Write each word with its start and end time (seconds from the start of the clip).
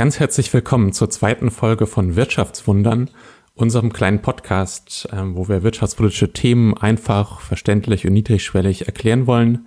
Ganz 0.00 0.18
herzlich 0.18 0.50
willkommen 0.54 0.94
zur 0.94 1.10
zweiten 1.10 1.50
Folge 1.50 1.86
von 1.86 2.16
Wirtschaftswundern, 2.16 3.10
unserem 3.54 3.92
kleinen 3.92 4.22
Podcast, 4.22 5.06
ähm, 5.12 5.36
wo 5.36 5.46
wir 5.46 5.62
wirtschaftspolitische 5.62 6.32
Themen 6.32 6.74
einfach, 6.74 7.42
verständlich 7.42 8.06
und 8.06 8.14
niedrigschwellig 8.14 8.86
erklären 8.86 9.26
wollen. 9.26 9.66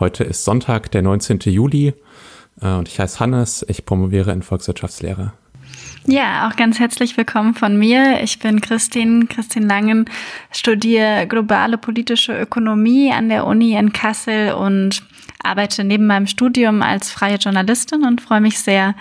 Heute 0.00 0.24
ist 0.24 0.44
Sonntag, 0.44 0.90
der 0.92 1.02
19. 1.02 1.40
Juli 1.40 1.92
äh, 2.62 2.72
und 2.76 2.88
ich 2.88 2.98
heiße 2.98 3.20
Hannes, 3.20 3.62
ich 3.68 3.84
promoviere 3.84 4.32
in 4.32 4.40
Volkswirtschaftslehre. 4.40 5.34
Ja, 6.06 6.48
auch 6.48 6.56
ganz 6.56 6.78
herzlich 6.78 7.18
willkommen 7.18 7.52
von 7.52 7.78
mir. 7.78 8.22
Ich 8.22 8.38
bin 8.38 8.62
Christine, 8.62 9.26
Christine 9.26 9.66
Langen, 9.66 10.08
studiere 10.50 11.26
globale 11.26 11.76
politische 11.76 12.32
Ökonomie 12.40 13.12
an 13.12 13.28
der 13.28 13.46
Uni 13.46 13.74
in 13.74 13.92
Kassel 13.92 14.54
und 14.54 15.02
arbeite 15.42 15.84
neben 15.84 16.06
meinem 16.06 16.26
Studium 16.26 16.82
als 16.82 17.10
freie 17.10 17.36
Journalistin 17.36 18.04
und 18.04 18.20
freue 18.20 18.40
mich 18.40 18.58
sehr, 18.58 18.94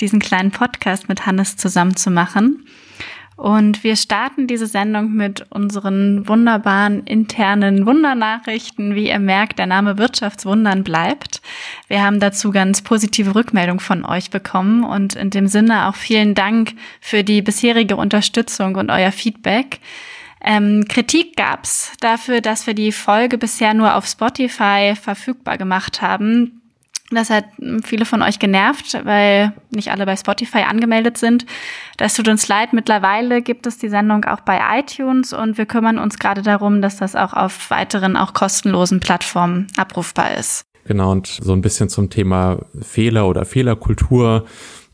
diesen 0.00 0.20
kleinen 0.20 0.50
Podcast 0.50 1.08
mit 1.08 1.26
Hannes 1.26 1.56
zusammen 1.56 1.96
zu 1.96 2.10
machen. 2.10 2.66
Und 3.36 3.82
wir 3.82 3.96
starten 3.96 4.46
diese 4.46 4.68
Sendung 4.68 5.12
mit 5.12 5.44
unseren 5.50 6.28
wunderbaren 6.28 7.04
internen 7.04 7.84
Wundernachrichten. 7.84 8.94
Wie 8.94 9.08
ihr 9.08 9.18
merkt, 9.18 9.58
der 9.58 9.66
Name 9.66 9.98
Wirtschaftswundern 9.98 10.84
bleibt. 10.84 11.42
Wir 11.88 12.04
haben 12.04 12.20
dazu 12.20 12.52
ganz 12.52 12.82
positive 12.82 13.34
Rückmeldung 13.34 13.80
von 13.80 14.04
euch 14.04 14.30
bekommen 14.30 14.84
und 14.84 15.16
in 15.16 15.30
dem 15.30 15.48
Sinne 15.48 15.88
auch 15.88 15.96
vielen 15.96 16.34
Dank 16.34 16.74
für 17.00 17.24
die 17.24 17.42
bisherige 17.42 17.96
Unterstützung 17.96 18.76
und 18.76 18.90
euer 18.90 19.10
Feedback. 19.10 19.80
Ähm, 20.44 20.84
Kritik 20.88 21.36
gab's 21.36 21.92
dafür, 22.00 22.42
dass 22.42 22.66
wir 22.66 22.74
die 22.74 22.92
Folge 22.92 23.38
bisher 23.38 23.72
nur 23.72 23.96
auf 23.96 24.06
Spotify 24.06 24.94
verfügbar 24.94 25.56
gemacht 25.56 26.02
haben. 26.02 26.60
Das 27.10 27.30
hat 27.30 27.44
viele 27.82 28.04
von 28.04 28.22
euch 28.22 28.38
genervt, 28.38 28.98
weil 29.04 29.52
nicht 29.70 29.90
alle 29.90 30.04
bei 30.04 30.16
Spotify 30.16 30.64
angemeldet 30.68 31.16
sind. 31.16 31.46
Das 31.96 32.14
tut 32.14 32.28
uns 32.28 32.48
leid. 32.48 32.72
Mittlerweile 32.72 33.40
gibt 33.40 33.66
es 33.66 33.78
die 33.78 33.88
Sendung 33.88 34.24
auch 34.24 34.40
bei 34.40 34.60
iTunes 34.78 35.32
und 35.32 35.56
wir 35.56 35.66
kümmern 35.66 35.98
uns 35.98 36.18
gerade 36.18 36.42
darum, 36.42 36.82
dass 36.82 36.96
das 36.96 37.14
auch 37.14 37.32
auf 37.32 37.70
weiteren, 37.70 38.16
auch 38.16 38.34
kostenlosen 38.34 39.00
Plattformen 39.00 39.68
abrufbar 39.76 40.36
ist. 40.36 40.66
Genau, 40.86 41.12
und 41.12 41.26
so 41.26 41.52
ein 41.52 41.62
bisschen 41.62 41.88
zum 41.88 42.10
Thema 42.10 42.58
Fehler 42.82 43.26
oder 43.26 43.44
Fehlerkultur. 43.46 44.44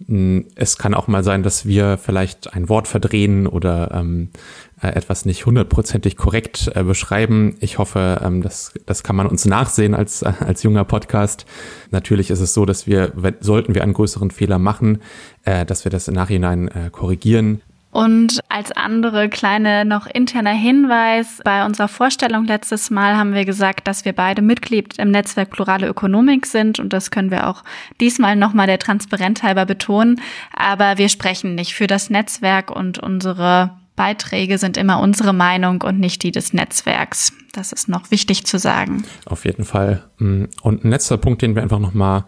Hm, 0.06 0.46
es 0.54 0.78
kann 0.78 0.94
auch 0.94 1.08
mal 1.08 1.24
sein, 1.24 1.42
dass 1.42 1.66
wir 1.66 1.98
vielleicht 1.98 2.54
ein 2.54 2.68
Wort 2.68 2.86
verdrehen 2.86 3.46
oder 3.46 3.90
ähm, 3.92 4.30
äh, 4.32 4.69
etwas 4.88 5.24
nicht 5.24 5.46
hundertprozentig 5.46 6.16
korrekt 6.16 6.70
äh, 6.74 6.82
beschreiben. 6.82 7.56
Ich 7.60 7.78
hoffe, 7.78 8.20
ähm, 8.24 8.42
das, 8.42 8.72
das 8.86 9.02
kann 9.02 9.16
man 9.16 9.26
uns 9.26 9.44
nachsehen 9.44 9.94
als, 9.94 10.22
äh, 10.22 10.32
als 10.40 10.62
junger 10.62 10.84
Podcast. 10.84 11.46
Natürlich 11.90 12.30
ist 12.30 12.40
es 12.40 12.54
so, 12.54 12.64
dass 12.64 12.86
wir, 12.86 13.12
wenn, 13.14 13.36
sollten 13.40 13.74
wir 13.74 13.82
einen 13.82 13.92
größeren 13.92 14.30
Fehler 14.30 14.58
machen, 14.58 15.02
äh, 15.44 15.66
dass 15.66 15.84
wir 15.84 15.90
das 15.90 16.08
im 16.08 16.14
Nachhinein 16.14 16.68
äh, 16.68 16.90
korrigieren. 16.90 17.62
Und 17.92 18.38
als 18.48 18.70
andere 18.70 19.28
kleine 19.28 19.84
noch 19.84 20.06
interner 20.06 20.52
Hinweis, 20.52 21.40
bei 21.44 21.64
unserer 21.66 21.88
Vorstellung 21.88 22.44
letztes 22.44 22.88
Mal 22.88 23.16
haben 23.16 23.34
wir 23.34 23.44
gesagt, 23.44 23.88
dass 23.88 24.04
wir 24.04 24.12
beide 24.12 24.42
Mitglied 24.42 24.96
im 24.98 25.10
Netzwerk 25.10 25.50
Plurale 25.50 25.88
Ökonomik 25.88 26.46
sind 26.46 26.78
und 26.78 26.92
das 26.92 27.10
können 27.10 27.32
wir 27.32 27.48
auch 27.48 27.64
diesmal 28.00 28.36
nochmal 28.36 28.68
der 28.68 28.78
Transparenz 28.78 29.42
halber 29.42 29.66
betonen. 29.66 30.20
Aber 30.54 30.98
wir 30.98 31.08
sprechen 31.08 31.56
nicht 31.56 31.74
für 31.74 31.88
das 31.88 32.10
Netzwerk 32.10 32.70
und 32.70 33.00
unsere 33.00 33.72
Beiträge 34.00 34.56
sind 34.56 34.78
immer 34.78 34.98
unsere 35.00 35.34
Meinung 35.34 35.82
und 35.82 36.00
nicht 36.00 36.22
die 36.22 36.30
des 36.30 36.54
Netzwerks. 36.54 37.34
Das 37.52 37.70
ist 37.70 37.86
noch 37.86 38.10
wichtig 38.10 38.46
zu 38.46 38.58
sagen. 38.58 39.04
Auf 39.26 39.44
jeden 39.44 39.66
Fall. 39.66 40.04
Mm, 40.16 40.44
und 40.62 40.86
ein 40.86 40.90
letzter 40.90 41.18
Punkt, 41.18 41.42
den 41.42 41.54
wir 41.54 41.60
einfach 41.60 41.80
nochmal 41.80 42.24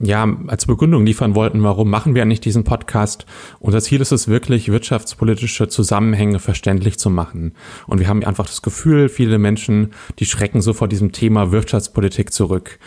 ja, 0.00 0.28
als 0.46 0.66
Begründung 0.66 1.04
liefern 1.06 1.34
wollten, 1.34 1.62
warum 1.62 1.90
machen 1.90 2.14
wir 2.14 2.22
eigentlich 2.22 2.40
diesen 2.40 2.64
Podcast. 2.64 3.26
Unser 3.60 3.80
Ziel 3.80 4.00
ist 4.00 4.12
es 4.12 4.28
wirklich, 4.28 4.70
wirtschaftspolitische 4.70 5.68
Zusammenhänge 5.68 6.38
verständlich 6.38 6.98
zu 6.98 7.10
machen. 7.10 7.52
Und 7.86 8.00
wir 8.00 8.08
haben 8.08 8.24
einfach 8.24 8.46
das 8.46 8.62
Gefühl, 8.62 9.08
viele 9.08 9.38
Menschen, 9.38 9.92
die 10.18 10.26
schrecken 10.26 10.60
so 10.60 10.72
vor 10.72 10.88
diesem 10.88 11.12
Thema 11.12 11.52
Wirtschaftspolitik 11.52 12.32
zurück. 12.32 12.78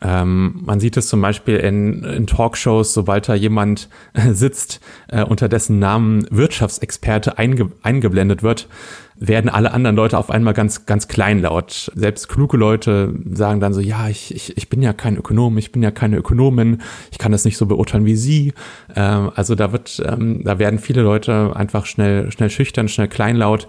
Ähm, 0.00 0.60
man 0.64 0.80
sieht 0.80 0.96
es 0.96 1.08
zum 1.08 1.20
Beispiel 1.20 1.56
in, 1.56 2.02
in 2.04 2.26
Talkshows, 2.26 2.92
sobald 2.92 3.28
da 3.28 3.34
jemand 3.34 3.88
äh, 4.12 4.32
sitzt, 4.32 4.80
äh, 5.08 5.22
unter 5.22 5.48
dessen 5.48 5.78
Namen 5.78 6.26
Wirtschaftsexperte 6.30 7.38
einge 7.38 7.70
eingeblendet 7.82 8.42
wird, 8.42 8.68
werden 9.16 9.48
alle 9.48 9.72
anderen 9.72 9.96
Leute 9.96 10.18
auf 10.18 10.30
einmal 10.30 10.54
ganz, 10.54 10.86
ganz 10.86 11.08
kleinlaut. 11.08 11.90
Selbst 11.94 12.28
kluge 12.28 12.56
Leute 12.56 13.14
sagen 13.32 13.60
dann 13.60 13.72
so, 13.72 13.80
ja, 13.80 14.08
ich, 14.08 14.34
ich, 14.34 14.56
ich 14.56 14.68
bin 14.68 14.82
ja 14.82 14.92
kein 14.92 15.16
Ökonom, 15.16 15.56
ich 15.58 15.72
bin 15.72 15.82
ja 15.82 15.90
keine 15.90 16.16
Ökonomin, 16.16 16.82
ich 17.10 17.18
kann 17.18 17.32
das 17.32 17.44
nicht 17.44 17.56
so 17.56 17.66
beurteilen 17.66 18.04
wie 18.04 18.16
Sie. 18.16 18.52
Ähm, 18.94 19.30
also 19.34 19.54
da 19.54 19.72
wird, 19.72 20.02
ähm, 20.04 20.42
da 20.44 20.58
werden 20.58 20.78
viele 20.78 21.02
Leute 21.02 21.54
einfach 21.54 21.86
schnell, 21.86 22.30
schnell 22.32 22.50
schüchtern, 22.50 22.88
schnell 22.88 23.08
kleinlaut. 23.08 23.68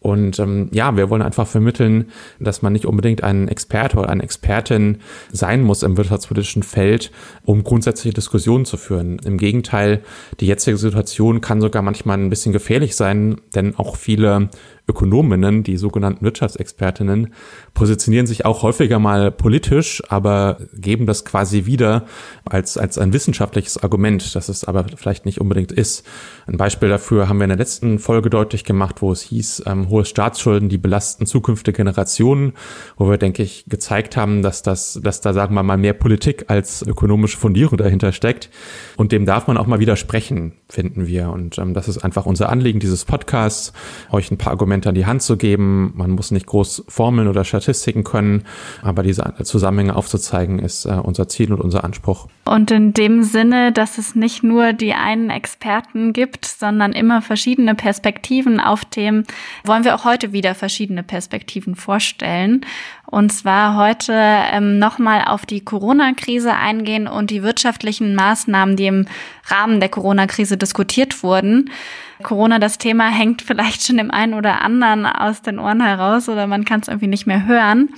Und 0.00 0.38
ähm, 0.38 0.68
ja, 0.72 0.96
wir 0.96 1.10
wollen 1.10 1.20
einfach 1.20 1.46
vermitteln, 1.46 2.06
dass 2.38 2.62
man 2.62 2.72
nicht 2.72 2.86
unbedingt 2.86 3.22
ein 3.22 3.48
Experte 3.48 3.98
oder 3.98 4.08
eine 4.08 4.22
Expertin 4.22 4.98
sein 5.30 5.62
muss 5.62 5.82
im 5.82 5.96
wirtschaftspolitischen 5.96 6.62
Feld, 6.62 7.12
um 7.44 7.62
grundsätzliche 7.62 8.14
Diskussionen 8.14 8.64
zu 8.64 8.78
führen. 8.78 9.18
Im 9.24 9.36
Gegenteil, 9.36 10.00
die 10.40 10.46
jetzige 10.46 10.78
Situation 10.78 11.42
kann 11.42 11.60
sogar 11.60 11.82
manchmal 11.82 12.16
ein 12.16 12.30
bisschen 12.30 12.54
gefährlich 12.54 12.96
sein, 12.96 13.42
denn 13.54 13.76
auch 13.76 13.96
viele 13.96 14.48
Ökonominnen, 14.90 15.62
die 15.62 15.76
sogenannten 15.76 16.24
Wirtschaftsexpertinnen, 16.24 17.32
positionieren 17.74 18.26
sich 18.26 18.44
auch 18.44 18.62
häufiger 18.62 18.98
mal 18.98 19.30
politisch, 19.30 20.02
aber 20.08 20.58
geben 20.74 21.06
das 21.06 21.24
quasi 21.24 21.66
wieder 21.66 22.06
als, 22.44 22.76
als 22.76 22.98
ein 22.98 23.12
wissenschaftliches 23.12 23.82
Argument, 23.82 24.34
das 24.34 24.48
es 24.48 24.64
aber 24.64 24.86
vielleicht 24.96 25.24
nicht 25.26 25.40
unbedingt 25.40 25.72
ist. 25.72 26.06
Ein 26.46 26.56
Beispiel 26.56 26.88
dafür 26.88 27.28
haben 27.28 27.38
wir 27.38 27.44
in 27.44 27.50
der 27.50 27.58
letzten 27.58 27.98
Folge 27.98 28.30
deutlich 28.30 28.64
gemacht, 28.64 29.00
wo 29.00 29.12
es 29.12 29.22
hieß, 29.22 29.62
ähm, 29.66 29.88
hohe 29.88 30.04
Staatsschulden, 30.04 30.68
die 30.68 30.78
belasten 30.78 31.26
zukünftige 31.26 31.76
Generationen, 31.76 32.52
wo 32.96 33.08
wir, 33.08 33.18
denke 33.18 33.42
ich, 33.42 33.64
gezeigt 33.68 34.16
haben, 34.16 34.42
dass 34.42 34.62
das, 34.62 35.00
dass 35.02 35.20
da, 35.20 35.32
sagen 35.32 35.54
wir 35.54 35.62
mal, 35.62 35.76
mehr 35.76 35.92
Politik 35.92 36.46
als 36.48 36.82
ökonomische 36.82 37.38
Fundierung 37.38 37.78
dahinter 37.78 38.12
steckt. 38.12 38.50
Und 38.96 39.12
dem 39.12 39.26
darf 39.26 39.46
man 39.46 39.56
auch 39.56 39.66
mal 39.66 39.80
widersprechen, 39.80 40.52
finden 40.68 41.06
wir. 41.06 41.30
Und 41.30 41.58
ähm, 41.58 41.74
das 41.74 41.88
ist 41.88 41.98
einfach 41.98 42.26
unser 42.26 42.48
Anliegen 42.48 42.80
dieses 42.80 43.04
Podcasts, 43.04 43.72
euch 44.10 44.30
ein 44.30 44.38
paar 44.38 44.52
Argumente 44.52 44.79
Argumente 44.80 44.88
an 44.88 44.94
die 44.94 45.06
Hand 45.06 45.22
zu 45.22 45.36
geben. 45.36 45.92
Man 45.94 46.10
muss 46.10 46.30
nicht 46.30 46.46
groß 46.46 46.84
Formeln 46.88 47.28
oder 47.28 47.44
Statistiken 47.44 48.04
können, 48.04 48.44
aber 48.82 49.02
diese 49.02 49.34
Zusammenhänge 49.42 49.96
aufzuzeigen, 49.96 50.58
ist 50.58 50.86
äh, 50.86 50.92
unser 51.02 51.28
Ziel 51.28 51.52
und 51.52 51.60
unser 51.60 51.84
Anspruch. 51.84 52.28
Und 52.44 52.70
in 52.70 52.94
dem 52.94 53.22
Sinne, 53.22 53.72
dass 53.72 53.98
es 53.98 54.14
nicht 54.14 54.42
nur 54.42 54.72
die 54.72 54.94
einen 54.94 55.30
Experten 55.30 56.12
gibt, 56.12 56.46
sondern 56.46 56.92
immer 56.92 57.22
verschiedene 57.22 57.74
Perspektiven 57.74 58.60
auf 58.60 58.84
Themen, 58.84 59.24
wollen 59.64 59.84
wir 59.84 59.94
auch 59.94 60.04
heute 60.04 60.32
wieder 60.32 60.54
verschiedene 60.54 61.02
Perspektiven 61.02 61.74
vorstellen. 61.74 62.64
Und 63.06 63.32
zwar 63.32 63.76
heute 63.76 64.12
ähm, 64.14 64.78
nochmal 64.78 65.24
auf 65.26 65.44
die 65.44 65.64
Corona-Krise 65.64 66.54
eingehen 66.54 67.08
und 67.08 67.30
die 67.30 67.42
wirtschaftlichen 67.42 68.14
Maßnahmen, 68.14 68.76
die 68.76 68.86
im 68.86 69.06
Rahmen 69.46 69.80
der 69.80 69.88
Corona-Krise 69.88 70.56
diskutiert 70.56 71.22
wurden. 71.22 71.70
Corona, 72.20 72.58
das 72.58 72.78
Thema 72.78 73.08
hängt 73.08 73.42
vielleicht 73.42 73.84
schon 73.84 73.96
dem 73.96 74.10
einen 74.10 74.34
oder 74.34 74.62
anderen 74.62 75.06
aus 75.06 75.42
den 75.42 75.58
Ohren 75.58 75.82
heraus 75.82 76.28
oder 76.28 76.46
man 76.46 76.64
kann 76.64 76.80
es 76.80 76.88
irgendwie 76.88 77.08
nicht 77.08 77.26
mehr 77.26 77.46
hören. 77.46 77.90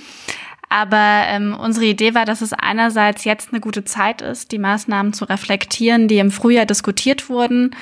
Aber 0.68 1.24
ähm, 1.26 1.54
unsere 1.54 1.84
Idee 1.84 2.14
war, 2.14 2.24
dass 2.24 2.40
es 2.40 2.54
einerseits 2.54 3.24
jetzt 3.24 3.50
eine 3.50 3.60
gute 3.60 3.84
Zeit 3.84 4.22
ist, 4.22 4.52
die 4.52 4.58
Maßnahmen 4.58 5.12
zu 5.12 5.26
reflektieren, 5.26 6.08
die 6.08 6.16
im 6.16 6.30
Frühjahr 6.30 6.64
diskutiert 6.64 7.28
wurden 7.28 7.76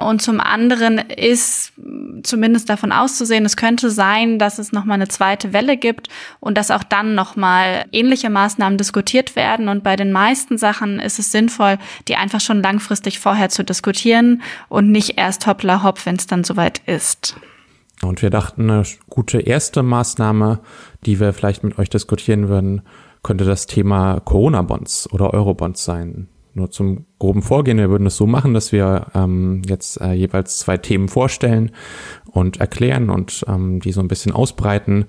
und 0.00 0.22
zum 0.22 0.40
anderen 0.40 0.98
ist 0.98 1.72
zumindest 2.22 2.68
davon 2.68 2.92
auszusehen, 2.92 3.44
es 3.44 3.56
könnte 3.56 3.90
sein, 3.90 4.38
dass 4.38 4.58
es 4.58 4.72
nochmal 4.72 4.94
eine 4.94 5.08
zweite 5.08 5.52
Welle 5.52 5.76
gibt 5.76 6.08
und 6.40 6.56
dass 6.56 6.70
auch 6.70 6.84
dann 6.84 7.14
nochmal 7.14 7.86
ähnliche 7.90 8.30
Maßnahmen 8.30 8.78
diskutiert 8.78 9.34
werden. 9.34 9.68
Und 9.68 9.82
bei 9.82 9.96
den 9.96 10.12
meisten 10.12 10.56
Sachen 10.56 11.00
ist 11.00 11.18
es 11.18 11.32
sinnvoll, 11.32 11.78
die 12.06 12.16
einfach 12.16 12.40
schon 12.40 12.62
langfristig 12.62 13.18
vorher 13.18 13.48
zu 13.48 13.64
diskutieren 13.64 14.42
und 14.68 14.90
nicht 14.92 15.18
erst 15.18 15.46
hoppla 15.46 15.82
hopp, 15.82 16.06
wenn 16.06 16.16
es 16.16 16.26
dann 16.26 16.44
soweit 16.44 16.78
ist. 16.86 17.36
Und 18.02 18.22
wir 18.22 18.30
dachten, 18.30 18.70
eine 18.70 18.84
gute 19.10 19.40
erste 19.40 19.82
Maßnahme, 19.82 20.60
die 21.04 21.18
wir 21.18 21.32
vielleicht 21.32 21.64
mit 21.64 21.78
euch 21.78 21.90
diskutieren 21.90 22.48
würden, 22.48 22.82
könnte 23.24 23.44
das 23.44 23.66
Thema 23.66 24.20
Corona-Bonds 24.20 25.12
oder 25.12 25.34
Euro-Bonds 25.34 25.84
sein. 25.84 26.28
Nur 26.58 26.72
zum 26.72 27.06
groben 27.20 27.42
Vorgehen, 27.42 27.78
wir 27.78 27.88
würden 27.88 28.08
es 28.08 28.16
so 28.16 28.26
machen, 28.26 28.52
dass 28.52 28.72
wir 28.72 29.06
ähm, 29.14 29.62
jetzt 29.68 30.00
äh, 30.00 30.12
jeweils 30.12 30.58
zwei 30.58 30.76
Themen 30.76 31.08
vorstellen 31.08 31.70
und 32.26 32.58
erklären 32.58 33.10
und 33.10 33.44
ähm, 33.46 33.78
die 33.78 33.92
so 33.92 34.00
ein 34.00 34.08
bisschen 34.08 34.32
ausbreiten. 34.32 35.04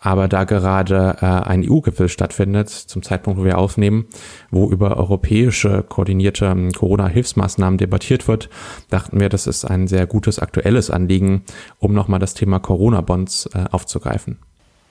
Aber 0.00 0.26
da 0.26 0.44
gerade 0.44 1.18
äh, 1.20 1.26
ein 1.26 1.68
EU-Gipfel 1.68 2.08
stattfindet, 2.08 2.70
zum 2.70 3.02
Zeitpunkt, 3.02 3.38
wo 3.38 3.44
wir 3.44 3.58
aufnehmen, 3.58 4.06
wo 4.50 4.70
über 4.70 4.96
europäische 4.96 5.82
koordinierte 5.86 6.46
ähm, 6.46 6.72
Corona-Hilfsmaßnahmen 6.72 7.76
debattiert 7.76 8.26
wird, 8.26 8.48
dachten 8.88 9.20
wir, 9.20 9.28
das 9.28 9.46
ist 9.46 9.66
ein 9.66 9.88
sehr 9.88 10.06
gutes 10.06 10.38
aktuelles 10.38 10.90
Anliegen, 10.90 11.42
um 11.78 11.92
nochmal 11.92 12.20
das 12.20 12.32
Thema 12.32 12.58
Corona-Bonds 12.58 13.50
äh, 13.52 13.64
aufzugreifen. 13.70 14.38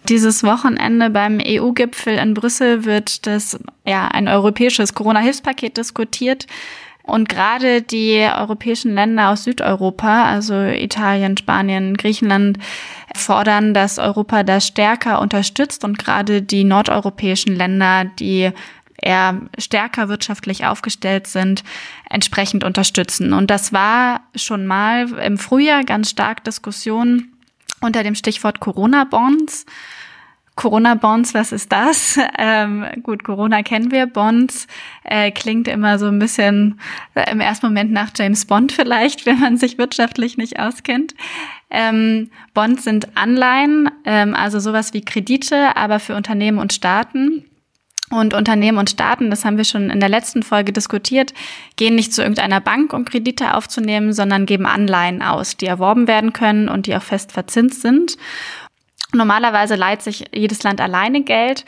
Dieses 0.09 0.43
Wochenende 0.43 1.09
beim 1.09 1.39
EU-Gipfel 1.43 2.17
in 2.17 2.33
Brüssel 2.33 2.85
wird 2.85 3.25
das, 3.25 3.59
ja, 3.85 4.07
ein 4.07 4.27
europäisches 4.27 4.93
Corona-Hilfspaket 4.93 5.77
diskutiert. 5.77 6.45
Und 7.03 7.29
gerade 7.29 7.81
die 7.81 8.17
europäischen 8.17 8.95
Länder 8.95 9.29
aus 9.29 9.43
Südeuropa, 9.43 10.25
also 10.25 10.55
Italien, 10.55 11.37
Spanien, 11.37 11.95
Griechenland, 11.97 12.57
fordern, 13.15 13.73
dass 13.73 13.99
Europa 13.99 14.43
das 14.43 14.67
stärker 14.67 15.21
unterstützt 15.21 15.83
und 15.83 15.99
gerade 15.99 16.41
die 16.41 16.63
nordeuropäischen 16.63 17.55
Länder, 17.55 18.05
die 18.05 18.51
eher 19.01 19.41
stärker 19.57 20.09
wirtschaftlich 20.09 20.65
aufgestellt 20.65 21.27
sind, 21.27 21.63
entsprechend 22.09 22.63
unterstützen. 22.63 23.33
Und 23.33 23.51
das 23.51 23.71
war 23.71 24.21
schon 24.35 24.65
mal 24.65 25.09
im 25.19 25.37
Frühjahr 25.37 25.83
ganz 25.83 26.09
stark 26.09 26.43
Diskussion 26.43 27.31
unter 27.81 28.03
dem 28.03 28.15
Stichwort 28.15 28.59
Corona-Bonds. 28.59 29.65
Corona-Bonds, 30.55 31.33
was 31.33 31.51
ist 31.51 31.71
das? 31.71 32.19
Ähm, 32.37 32.85
gut, 33.01 33.23
Corona 33.23 33.63
kennen 33.63 33.91
wir. 33.91 34.07
Bonds 34.07 34.67
äh, 35.03 35.31
klingt 35.31 35.67
immer 35.67 35.97
so 35.97 36.07
ein 36.07 36.19
bisschen 36.19 36.79
äh, 37.13 37.31
im 37.31 37.39
ersten 37.39 37.65
Moment 37.67 37.91
nach 37.91 38.09
James 38.15 38.45
Bond 38.45 38.71
vielleicht, 38.71 39.25
wenn 39.25 39.39
man 39.39 39.57
sich 39.57 39.77
wirtschaftlich 39.77 40.37
nicht 40.37 40.59
auskennt. 40.59 41.15
Ähm, 41.69 42.29
Bonds 42.53 42.83
sind 42.83 43.17
Anleihen, 43.17 43.89
ähm, 44.05 44.35
also 44.35 44.59
sowas 44.59 44.93
wie 44.93 45.01
Kredite, 45.01 45.75
aber 45.77 45.99
für 45.99 46.15
Unternehmen 46.15 46.59
und 46.59 46.73
Staaten. 46.73 47.45
Und 48.11 48.35
Unternehmen 48.35 48.77
und 48.77 48.91
Staaten, 48.91 49.31
das 49.31 49.45
haben 49.45 49.57
wir 49.57 49.63
schon 49.63 49.89
in 49.89 49.99
der 49.99 50.09
letzten 50.09 50.43
Folge 50.43 50.71
diskutiert, 50.71 51.33
gehen 51.75 51.95
nicht 51.95 52.13
zu 52.13 52.21
irgendeiner 52.21 52.61
Bank, 52.61 52.93
um 52.93 53.03
Kredite 53.03 53.55
aufzunehmen, 53.55 54.13
sondern 54.13 54.45
geben 54.45 54.67
Anleihen 54.67 55.23
aus, 55.23 55.57
die 55.57 55.65
erworben 55.65 56.07
werden 56.07 56.31
können 56.31 56.69
und 56.69 56.85
die 56.85 56.95
auch 56.95 57.01
fest 57.01 57.31
verzinst 57.31 57.81
sind. 57.81 58.17
Normalerweise 59.15 59.75
leiht 59.75 60.01
sich 60.01 60.25
jedes 60.33 60.63
Land 60.63 60.81
alleine 60.81 61.23
Geld. 61.23 61.65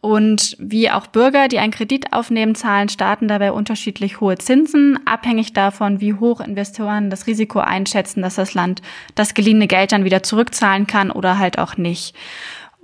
Und 0.00 0.56
wie 0.60 0.90
auch 0.90 1.08
Bürger, 1.08 1.48
die 1.48 1.58
einen 1.58 1.72
Kredit 1.72 2.12
aufnehmen, 2.12 2.54
zahlen 2.54 2.88
Staaten 2.88 3.26
dabei 3.26 3.50
unterschiedlich 3.50 4.20
hohe 4.20 4.38
Zinsen, 4.38 4.98
abhängig 5.06 5.54
davon, 5.54 6.00
wie 6.00 6.14
hoch 6.14 6.40
Investoren 6.40 7.10
das 7.10 7.26
Risiko 7.26 7.58
einschätzen, 7.58 8.22
dass 8.22 8.36
das 8.36 8.54
Land 8.54 8.80
das 9.16 9.34
geliehene 9.34 9.66
Geld 9.66 9.90
dann 9.90 10.04
wieder 10.04 10.22
zurückzahlen 10.22 10.86
kann 10.86 11.10
oder 11.10 11.38
halt 11.38 11.58
auch 11.58 11.76
nicht. 11.76 12.14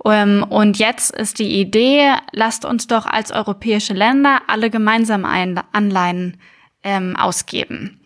Ähm, 0.03 0.45
und 0.49 0.77
jetzt 0.77 1.15
ist 1.15 1.39
die 1.39 1.59
Idee, 1.59 2.11
lasst 2.33 2.65
uns 2.65 2.87
doch 2.87 3.05
als 3.05 3.31
europäische 3.31 3.93
Länder 3.93 4.41
alle 4.47 4.69
gemeinsam 4.69 5.23
Anleihen 5.23 6.37
ähm, 6.83 7.15
ausgeben. 7.15 8.01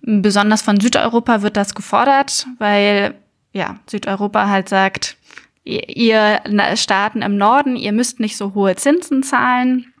Besonders 0.00 0.62
von 0.62 0.80
Südeuropa 0.80 1.42
wird 1.42 1.56
das 1.56 1.74
gefordert, 1.74 2.46
weil 2.58 3.14
ja, 3.52 3.76
Südeuropa 3.86 4.48
halt 4.48 4.68
sagt, 4.68 5.16
ihr 5.64 6.40
Staaten 6.76 7.22
im 7.22 7.36
Norden, 7.36 7.76
ihr 7.76 7.92
müsst 7.92 8.20
nicht 8.20 8.36
so 8.36 8.54
hohe 8.54 8.76
Zinsen 8.76 9.22
zahlen. 9.22 9.92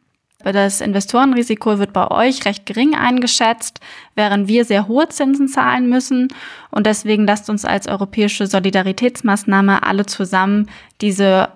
Das 0.44 0.82
Investorenrisiko 0.82 1.78
wird 1.78 1.94
bei 1.94 2.10
euch 2.10 2.44
recht 2.44 2.66
gering 2.66 2.94
eingeschätzt, 2.94 3.80
während 4.14 4.46
wir 4.46 4.66
sehr 4.66 4.88
hohe 4.88 5.08
Zinsen 5.08 5.48
zahlen 5.48 5.88
müssen. 5.88 6.28
Und 6.70 6.86
deswegen 6.86 7.26
lasst 7.26 7.48
uns 7.48 7.64
als 7.64 7.88
europäische 7.88 8.46
Solidaritätsmaßnahme 8.46 9.82
alle 9.82 10.04
zusammen 10.04 10.68
diese 11.00 11.48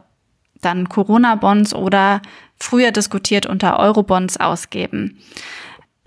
dann 0.63 0.89
Corona-Bonds 0.89 1.75
oder 1.75 2.23
früher 2.59 2.91
diskutiert 2.91 3.47
unter 3.47 3.79
Euro-Bonds 3.79 4.39
ausgeben. 4.39 5.19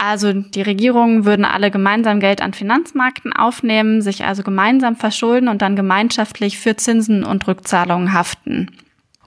Also 0.03 0.33
die 0.33 0.63
Regierungen 0.63 1.25
würden 1.25 1.45
alle 1.45 1.69
gemeinsam 1.69 2.19
Geld 2.19 2.41
an 2.41 2.55
Finanzmärkten 2.55 3.33
aufnehmen, 3.33 4.01
sich 4.01 4.25
also 4.25 4.41
gemeinsam 4.41 4.95
verschulden 4.95 5.47
und 5.47 5.61
dann 5.61 5.75
gemeinschaftlich 5.75 6.57
für 6.57 6.75
Zinsen 6.75 7.23
und 7.23 7.47
Rückzahlungen 7.47 8.11
haften. 8.11 8.71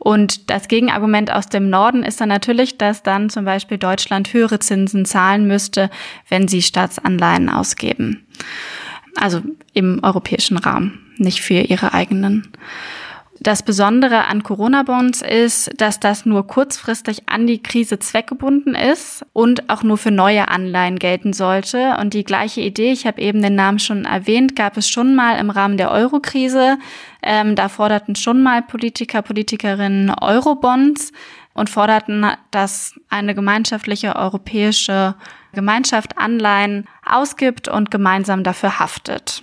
Und 0.00 0.50
das 0.50 0.67
Gegenargument 0.67 1.31
aus 1.32 1.47
dem 1.47 1.71
Norden 1.71 2.03
ist 2.03 2.21
dann 2.21 2.29
natürlich, 2.29 2.76
dass 2.76 3.05
dann 3.05 3.31
zum 3.31 3.44
Beispiel 3.44 3.79
Deutschland 3.79 4.32
höhere 4.32 4.59
Zinsen 4.59 5.05
zahlen 5.05 5.47
müsste, 5.47 5.91
wenn 6.29 6.49
sie 6.49 6.61
Staatsanleihen 6.61 7.50
ausgeben. 7.50 8.26
Also 9.15 9.43
im 9.75 10.00
europäischen 10.03 10.56
Raum, 10.56 10.99
nicht 11.19 11.41
für 11.41 11.55
ihre 11.55 11.94
eigenen. 11.94 12.49
Das 13.40 13.64
Besondere 13.64 14.26
an 14.26 14.44
Corona-Bonds 14.44 15.20
ist, 15.20 15.70
dass 15.81 15.98
das 15.98 16.25
nur 16.25 16.46
kurzfristig 16.46 17.28
an 17.28 17.46
die 17.48 17.62
Krise 17.62 17.98
zweckgebunden 17.98 18.76
ist 18.76 19.26
und 19.32 19.69
auch 19.69 19.82
nur 19.82 19.98
für 19.98 20.12
neue 20.12 20.48
Anleihen 20.48 20.98
gelten 20.98 21.32
sollte. 21.32 21.96
Und 22.00 22.14
die 22.14 22.25
gleiche 22.25 22.60
Idee, 22.60 22.92
ich 22.92 23.06
habe 23.06 23.20
eben 23.20 23.42
den 23.42 23.56
Namen 23.56 23.81
schon 23.81 24.04
erwähnt, 24.04 24.54
gab 24.54 24.76
es 24.76 24.88
schon 24.88 25.16
mal 25.16 25.38
im 25.38 25.50
Rahmen 25.50 25.76
der 25.76 25.90
Euro-Krise. 25.90 26.78
Ähm, 27.22 27.56
da 27.56 27.69
forderten 27.69 28.14
schon 28.14 28.40
mal 28.42 28.62
Politiker, 28.62 29.20
Politikerinnen 29.20 30.10
Euro-Bonds 30.10 31.12
und 31.54 31.69
forderten, 31.69 32.26
dass 32.52 32.98
eine 33.08 33.34
gemeinschaftliche 33.34 34.14
europäische 34.14 35.16
Gemeinschaft 35.52 36.19
Anleihen 36.19 36.87
ausgibt 37.04 37.66
und 37.69 37.90
gemeinsam 37.90 38.44
dafür 38.44 38.78
haftet. 38.78 39.42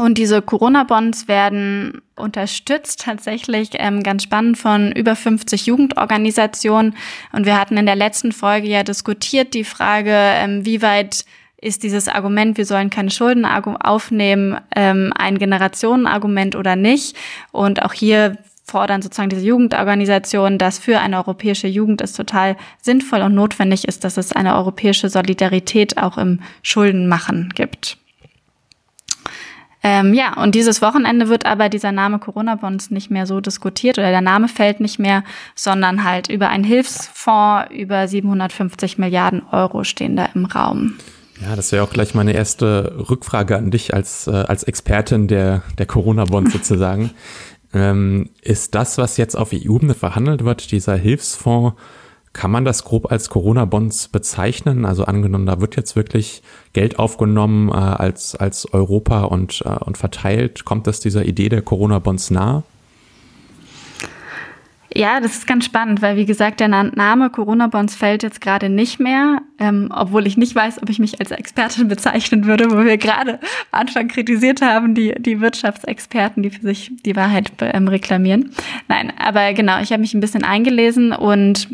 Und 0.00 0.16
diese 0.16 0.40
Corona-Bonds 0.40 1.28
werden 1.28 2.00
unterstützt 2.16 3.02
tatsächlich 3.02 3.72
ähm, 3.74 4.02
ganz 4.02 4.22
spannend 4.22 4.56
von 4.56 4.92
über 4.92 5.14
50 5.14 5.66
Jugendorganisationen. 5.66 6.96
Und 7.32 7.44
wir 7.44 7.60
hatten 7.60 7.76
in 7.76 7.84
der 7.84 7.96
letzten 7.96 8.32
Folge 8.32 8.66
ja 8.66 8.82
diskutiert 8.82 9.52
die 9.52 9.62
Frage, 9.62 10.14
ähm, 10.14 10.64
wie 10.64 10.80
weit 10.80 11.26
ist 11.60 11.82
dieses 11.82 12.08
Argument, 12.08 12.56
wir 12.56 12.64
sollen 12.64 12.88
keine 12.88 13.10
Schulden 13.10 13.44
aufnehmen, 13.44 14.58
ähm, 14.74 15.12
ein 15.18 15.36
Generationenargument 15.36 16.56
oder 16.56 16.76
nicht. 16.76 17.14
Und 17.52 17.82
auch 17.82 17.92
hier 17.92 18.38
fordern 18.64 19.02
sozusagen 19.02 19.28
diese 19.28 19.44
Jugendorganisationen, 19.44 20.56
dass 20.56 20.78
für 20.78 20.98
eine 21.00 21.18
europäische 21.18 21.68
Jugend 21.68 22.00
es 22.00 22.14
total 22.14 22.56
sinnvoll 22.80 23.20
und 23.20 23.34
notwendig 23.34 23.86
ist, 23.86 24.04
dass 24.04 24.16
es 24.16 24.32
eine 24.32 24.56
europäische 24.56 25.10
Solidarität 25.10 25.98
auch 25.98 26.16
im 26.16 26.40
Schuldenmachen 26.62 27.50
gibt. 27.54 27.99
Ähm, 29.82 30.12
ja, 30.12 30.36
und 30.42 30.54
dieses 30.54 30.82
Wochenende 30.82 31.28
wird 31.28 31.46
aber 31.46 31.68
dieser 31.68 31.92
Name 31.92 32.18
Corona-Bonds 32.18 32.90
nicht 32.90 33.10
mehr 33.10 33.26
so 33.26 33.40
diskutiert 33.40 33.98
oder 33.98 34.10
der 34.10 34.20
Name 34.20 34.48
fällt 34.48 34.80
nicht 34.80 34.98
mehr, 34.98 35.24
sondern 35.54 36.04
halt 36.04 36.28
über 36.28 36.48
einen 36.48 36.64
Hilfsfonds 36.64 37.70
über 37.72 38.06
750 38.06 38.98
Milliarden 38.98 39.42
Euro 39.50 39.84
stehen 39.84 40.16
da 40.16 40.26
im 40.34 40.44
Raum. 40.44 40.96
Ja, 41.40 41.56
das 41.56 41.72
wäre 41.72 41.82
auch 41.82 41.90
gleich 41.90 42.14
meine 42.14 42.32
erste 42.32 43.06
Rückfrage 43.08 43.56
an 43.56 43.70
dich 43.70 43.94
als, 43.94 44.26
äh, 44.26 44.32
als 44.32 44.62
Expertin 44.64 45.26
der, 45.26 45.62
der 45.78 45.86
Corona-Bonds 45.86 46.52
sozusagen. 46.52 47.10
ähm, 47.72 48.30
ist 48.42 48.74
das, 48.74 48.98
was 48.98 49.16
jetzt 49.16 49.36
auf 49.36 49.50
EU-Ebene 49.54 49.94
verhandelt 49.94 50.44
wird, 50.44 50.70
dieser 50.70 50.96
Hilfsfonds, 50.96 51.76
kann 52.32 52.50
man 52.50 52.64
das 52.64 52.84
grob 52.84 53.10
als 53.10 53.28
Corona-Bonds 53.28 54.08
bezeichnen? 54.08 54.84
Also 54.84 55.04
angenommen, 55.04 55.46
da 55.46 55.60
wird 55.60 55.76
jetzt 55.76 55.96
wirklich 55.96 56.42
Geld 56.72 56.98
aufgenommen 56.98 57.68
äh, 57.70 57.72
als, 57.72 58.36
als 58.36 58.72
Europa 58.72 59.24
und, 59.24 59.62
äh, 59.64 59.68
und 59.84 59.98
verteilt. 59.98 60.64
Kommt 60.64 60.86
das 60.86 61.00
dieser 61.00 61.24
Idee 61.24 61.48
der 61.48 61.62
Corona-Bonds 61.62 62.30
nahe? 62.30 62.62
Ja, 64.92 65.20
das 65.20 65.34
ist 65.34 65.46
ganz 65.46 65.64
spannend, 65.64 66.02
weil 66.02 66.16
wie 66.16 66.26
gesagt, 66.26 66.58
der 66.58 66.66
Name 66.66 67.30
Corona-Bonds 67.30 67.94
fällt 67.94 68.24
jetzt 68.24 68.40
gerade 68.40 68.68
nicht 68.68 68.98
mehr, 68.98 69.40
ähm, 69.60 69.88
obwohl 69.94 70.26
ich 70.26 70.36
nicht 70.36 70.54
weiß, 70.54 70.82
ob 70.82 70.90
ich 70.90 70.98
mich 70.98 71.20
als 71.20 71.30
Expertin 71.30 71.86
bezeichnen 71.86 72.44
würde, 72.44 72.72
wo 72.72 72.84
wir 72.84 72.96
gerade 72.96 73.34
am 73.70 73.82
Anfang 73.82 74.08
kritisiert 74.08 74.62
haben, 74.62 74.94
die, 74.96 75.14
die 75.16 75.40
Wirtschaftsexperten, 75.40 76.42
die 76.42 76.50
für 76.50 76.62
sich 76.62 76.90
die 77.04 77.14
Wahrheit 77.14 77.52
ähm, 77.60 77.86
reklamieren. 77.86 78.50
Nein, 78.88 79.12
aber 79.16 79.52
genau, 79.52 79.80
ich 79.80 79.92
habe 79.92 80.00
mich 80.00 80.14
ein 80.14 80.20
bisschen 80.20 80.42
eingelesen 80.42 81.12
und 81.12 81.68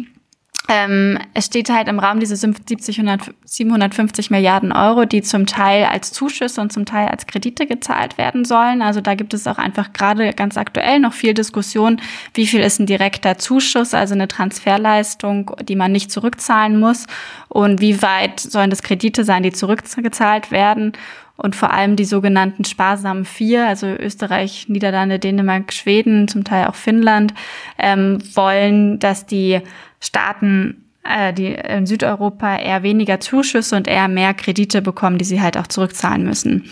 ähm, 0.69 1.19
es 1.33 1.47
steht 1.47 1.71
halt 1.71 1.87
im 1.89 1.99
Raum 1.99 2.19
diese 2.19 2.35
70, 2.35 2.99
100, 2.99 3.35
750 3.45 4.31
Milliarden 4.31 4.73
Euro, 4.73 5.05
die 5.05 5.23
zum 5.23 5.47
Teil 5.47 5.85
als 5.85 6.13
Zuschüsse 6.13 6.61
und 6.61 6.73
zum 6.73 6.85
Teil 6.85 7.09
als 7.09 7.27
Kredite 7.27 7.67
gezahlt 7.67 8.19
werden 8.19 8.45
sollen. 8.45 8.83
Also 8.83 9.01
da 9.01 9.15
gibt 9.15 9.33
es 9.33 9.47
auch 9.47 9.59
einfach 9.59 9.93
gerade 9.93 10.33
ganz 10.33 10.57
aktuell 10.57 10.99
noch 10.99 11.13
viel 11.13 11.35
Diskussion, 11.35 12.01
wie 12.35 12.47
viel 12.47 12.61
ist 12.61 12.81
ein 12.81 12.87
direkter 12.87 13.39
Zuschuss, 13.39 13.95
also 13.95 14.15
eine 14.15 14.29
Transferleistung, 14.29 15.53
die 15.63 15.77
man 15.77 15.93
nicht 15.93 16.11
zurückzahlen 16.11 16.81
muss 16.81 17.07
und 17.49 17.81
wie 17.81 18.03
weit 18.03 18.41
sollen 18.41 18.71
das 18.71 18.83
Kredite 18.83 19.25
sein, 19.25 19.43
die 19.45 19.53
zurückgezahlt 19.53 20.51
werden 20.51 20.93
und 21.37 21.55
vor 21.55 21.73
allem 21.73 21.97
die 21.97 22.05
sogenannten 22.05 22.65
sparsamen 22.65 23.25
vier, 23.25 23.67
also 23.67 23.87
Österreich, 23.87 24.69
Niederlande, 24.69 25.19
Dänemark, 25.19 25.73
Schweden, 25.73 26.29
zum 26.29 26.45
Teil 26.45 26.67
auch 26.67 26.75
Finnland, 26.75 27.35
ähm, 27.79 28.19
wollen, 28.35 28.99
dass 28.99 29.27
die 29.27 29.61
Staaten, 30.01 30.85
äh, 31.05 31.33
die 31.33 31.49
in 31.49 31.87
Südeuropa 31.87 32.57
eher 32.57 32.83
weniger 32.83 33.21
Zuschüsse 33.21 33.77
und 33.77 33.87
eher 33.87 34.09
mehr 34.09 34.35
Kredite 34.35 34.83
bekommen, 34.83 35.19
die 35.19 35.25
sie 35.25 35.41
halt 35.41 35.57
auch 35.57 35.67
zurückzahlen 35.67 36.25
müssen. 36.25 36.65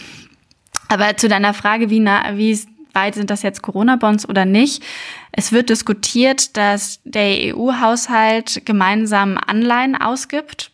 Aber 0.89 1.17
zu 1.17 1.29
deiner 1.29 1.55
Frage, 1.55 1.91
wie, 1.91 2.01
nah, 2.01 2.37
wie 2.37 2.59
weit 2.93 3.15
sind 3.15 3.31
das 3.31 3.43
jetzt 3.43 3.63
Corona-Bonds 3.63 4.29
oder 4.29 4.45
nicht? 4.45 4.83
Es 5.33 5.53
wird 5.53 5.69
diskutiert, 5.69 6.57
dass 6.57 7.01
der 7.05 7.55
EU-Haushalt 7.55 8.63
gemeinsam 8.65 9.39
Anleihen 9.45 9.97
ausgibt. 9.97 10.71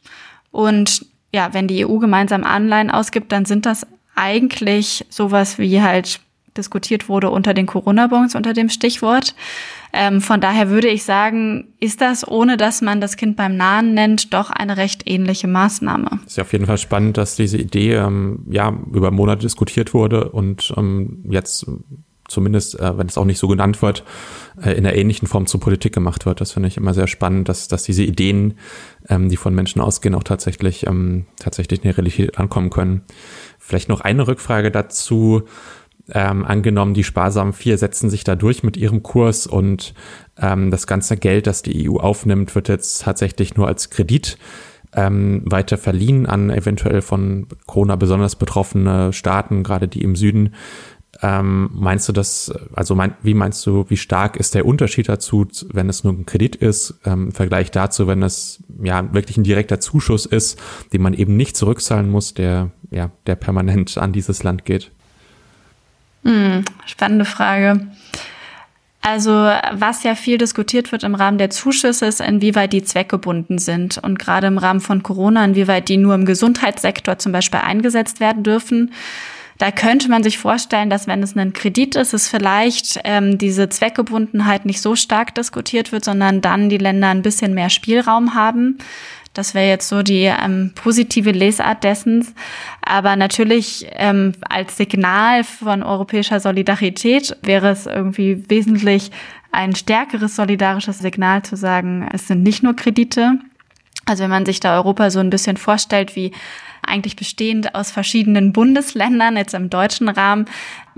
Und 0.51 1.07
ja, 1.33 1.53
wenn 1.53 1.69
die 1.69 1.87
EU 1.87 1.99
gemeinsam 1.99 2.45
Anleihen 2.45 2.91
ausgibt, 2.91 3.33
dann 3.33 3.45
sind 3.45 3.67
das 3.67 3.87
eigentlich 4.15 5.07
sowas 5.09 5.59
wie 5.59 5.81
halt 5.81 6.21
diskutiert 6.57 7.09
wurde 7.09 7.31
unter 7.31 7.55
den 7.55 7.67
Corona-Bonds 7.67 8.35
unter 8.35 8.53
dem 8.53 8.69
Stichwort. 8.69 9.35
Ähm, 9.93 10.21
von 10.21 10.41
daher 10.41 10.69
würde 10.69 10.89
ich 10.89 11.05
sagen, 11.05 11.69
ist 11.81 12.01
das, 12.01 12.27
ohne 12.27 12.57
dass 12.57 12.83
man 12.83 13.01
das 13.01 13.17
Kind 13.17 13.37
beim 13.37 13.57
Namen 13.57 13.95
nennt, 13.95 14.35
doch 14.35 14.51
eine 14.51 14.77
recht 14.77 15.09
ähnliche 15.09 15.49
Maßnahme. 15.49 16.21
Ist 16.27 16.37
ja 16.37 16.45
auf 16.45 16.53
jeden 16.53 16.67
Fall 16.67 16.79
spannend, 16.79 17.17
dass 17.17 17.37
diese 17.37 17.59
Idee 17.59 17.95
ähm, 17.95 18.45
ja 18.51 18.77
über 18.93 19.11
Monate 19.11 19.43
diskutiert 19.43 19.95
wurde 19.95 20.31
und 20.31 20.73
ähm, 20.77 21.25
jetzt 21.29 21.67
zumindest, 22.31 22.79
äh, 22.79 22.97
wenn 22.97 23.07
es 23.07 23.19
auch 23.19 23.25
nicht 23.25 23.39
so 23.39 23.49
genannt 23.49 23.83
wird, 23.83 24.05
äh, 24.63 24.73
in 24.73 24.87
einer 24.87 24.97
ähnlichen 24.97 25.29
Form 25.29 25.47
zur 25.47 25.61
Politik 25.61 25.93
gemacht 25.93 26.27
wird. 26.27 26.41
Das 26.41 26.53
finde 26.53 26.69
ich 26.69 26.77
immer 26.77 26.95
sehr 26.95 27.07
spannend, 27.07 27.49
dass, 27.49 27.69
dass 27.69 27.83
diese 27.83 28.03
Ideen, 28.03 28.55
ähm, 29.09 29.29
die 29.29 29.37
von 29.37 29.55
Menschen 29.55 29.81
ausgehen, 29.81 30.15
auch 30.15 30.25
tatsächlich, 30.25 30.87
ähm, 30.87 31.27
tatsächlich 31.39 31.81
in 31.81 31.85
der 31.85 31.99
Realität 31.99 32.39
ankommen 32.39 32.71
können. 32.71 33.03
Vielleicht 33.59 33.89
noch 33.89 34.01
eine 34.01 34.27
Rückfrage 34.27 34.71
dazu. 34.71 35.43
Ähm, 36.13 36.45
angenommen, 36.45 36.95
die 36.95 37.05
sparsamen 37.05 37.53
vier 37.53 37.79
setzen 37.79 38.11
sich 38.11 38.25
da 38.25 38.35
durch 38.35 38.63
mit 38.63 38.77
ihrem 38.77 39.03
Kurs 39.03 39.47
und 39.47 39.95
ähm, 40.39 40.71
das 40.71 40.87
ganze 40.87 41.17
Geld, 41.17 41.47
das 41.47 41.63
die 41.63 41.89
EU 41.89 41.99
aufnimmt, 41.99 42.55
wird 42.55 42.69
jetzt 42.69 43.03
tatsächlich 43.03 43.55
nur 43.55 43.69
als 43.69 43.91
Kredit 43.91 44.37
ähm, 44.95 45.43
weiter 45.45 45.79
verliehen 45.79 46.27
an 46.27 46.51
eventuell 46.51 47.03
von 47.03 47.47
Corona 47.67 47.97
besonders 47.97 48.37
betroffene 48.37 49.13
Staaten, 49.13 49.63
gerade 49.63 49.89
die 49.89 50.03
im 50.03 50.17
Süden. 50.17 50.55
Ähm, 51.23 51.71
meinst 51.75 52.09
du 52.09 52.13
das, 52.13 52.53
also 52.73 52.95
mein, 52.95 53.15
wie 53.23 53.35
meinst 53.35 53.67
du, 53.67 53.85
wie 53.89 53.97
stark 53.97 54.37
ist 54.37 54.55
der 54.55 54.65
Unterschied 54.65 55.09
dazu, 55.09 55.47
wenn 55.73 55.89
es 55.89 56.05
nur 56.05 56.13
ein 56.13 56.25
Kredit 56.25 56.57
ist, 56.57 57.01
ähm, 57.05 57.27
im 57.27 57.33
Vergleich 57.33 57.71
dazu, 57.71 58.07
wenn 58.07 58.23
es 58.23 58.63
ja 58.83 59.13
wirklich 59.13 59.37
ein 59.37 59.45
direkter 59.45 59.81
Zuschuss 59.81 60.25
ist, 60.25 60.59
den 60.93 61.03
man 61.03 61.13
eben 61.15 61.37
nicht 61.37 61.57
zurückzahlen 61.57 62.09
muss, 62.09 62.33
der 62.35 62.71
ja, 62.91 63.11
der 63.27 63.37
permanent 63.37 63.99
an 63.99 64.13
dieses 64.13 64.43
Land 64.43 64.65
geht? 64.65 64.91
Hm, 66.25 66.65
spannende 66.87 67.25
Frage. 67.25 67.89
Also 69.03 69.31
was 69.31 70.03
ja 70.03 70.15
viel 70.15 70.37
diskutiert 70.37 70.93
wird 70.93 71.05
im 71.05 71.15
Rahmen 71.15 71.39
der 71.39 71.49
Zuschüsse 71.49 72.05
ist, 72.05 72.21
inwieweit 72.21 72.75
die 72.75 72.83
zweckgebunden 72.83 73.59
sind 73.59 73.97
und 73.97 74.19
gerade 74.19 74.47
im 74.47 74.59
Rahmen 74.59 74.81
von 74.81 75.03
Corona, 75.03 75.43
inwieweit 75.43 75.89
die 75.89 75.97
nur 75.97 76.15
im 76.15 76.27
Gesundheitssektor 76.27 77.19
zum 77.19 77.33
Beispiel 77.33 77.61
eingesetzt 77.61 78.21
werden 78.21 78.43
dürfen. 78.43 78.93
Da 79.61 79.71
könnte 79.71 80.09
man 80.09 80.23
sich 80.23 80.39
vorstellen, 80.39 80.89
dass 80.89 81.07
wenn 81.07 81.23
es 81.23 81.37
ein 81.37 81.53
Kredit 81.53 81.95
ist, 81.95 82.15
es 82.15 82.29
vielleicht 82.29 82.99
ähm, 83.05 83.37
diese 83.37 83.69
Zweckgebundenheit 83.69 84.65
nicht 84.65 84.81
so 84.81 84.97
stark 84.97 85.35
diskutiert 85.35 85.93
wird, 85.93 86.03
sondern 86.03 86.41
dann 86.41 86.71
die 86.71 86.79
Länder 86.79 87.09
ein 87.09 87.21
bisschen 87.21 87.53
mehr 87.53 87.69
Spielraum 87.69 88.35
haben. 88.35 88.79
Das 89.35 89.53
wäre 89.53 89.69
jetzt 89.69 89.87
so 89.91 90.03
die 90.03 90.25
ähm, 90.25 90.73
positive 90.75 91.33
Lesart 91.33 91.85
dessen. 91.85 92.27
Aber 92.81 93.17
natürlich 93.17 93.87
ähm, 93.91 94.33
als 94.49 94.79
Signal 94.79 95.45
von 95.45 95.83
europäischer 95.83 96.41
Solidarität 96.41 97.37
wäre 97.43 97.69
es 97.69 97.85
irgendwie 97.85 98.43
wesentlich 98.49 99.11
ein 99.53 99.77
stärkeres 99.77 100.37
solidarisches 100.37 101.01
Signal 101.01 101.43
zu 101.43 101.57
sagen, 101.57 102.09
es 102.11 102.29
sind 102.29 102.43
nicht 102.43 102.63
nur 102.63 102.75
Kredite. 102.77 103.39
Also 104.11 104.25
wenn 104.25 104.31
man 104.31 104.45
sich 104.45 104.59
da 104.59 104.77
Europa 104.77 105.09
so 105.11 105.21
ein 105.21 105.31
bisschen 105.31 105.57
vorstellt 105.57 106.17
wie 106.17 106.33
eigentlich 106.83 107.15
bestehend 107.15 107.77
aus 107.77 107.93
verschiedenen 107.93 108.53
Bundesländern, 108.53 109.37
jetzt 109.37 109.55
im 109.55 109.71
deutschen 109.71 110.09
Rahmen. 110.09 110.47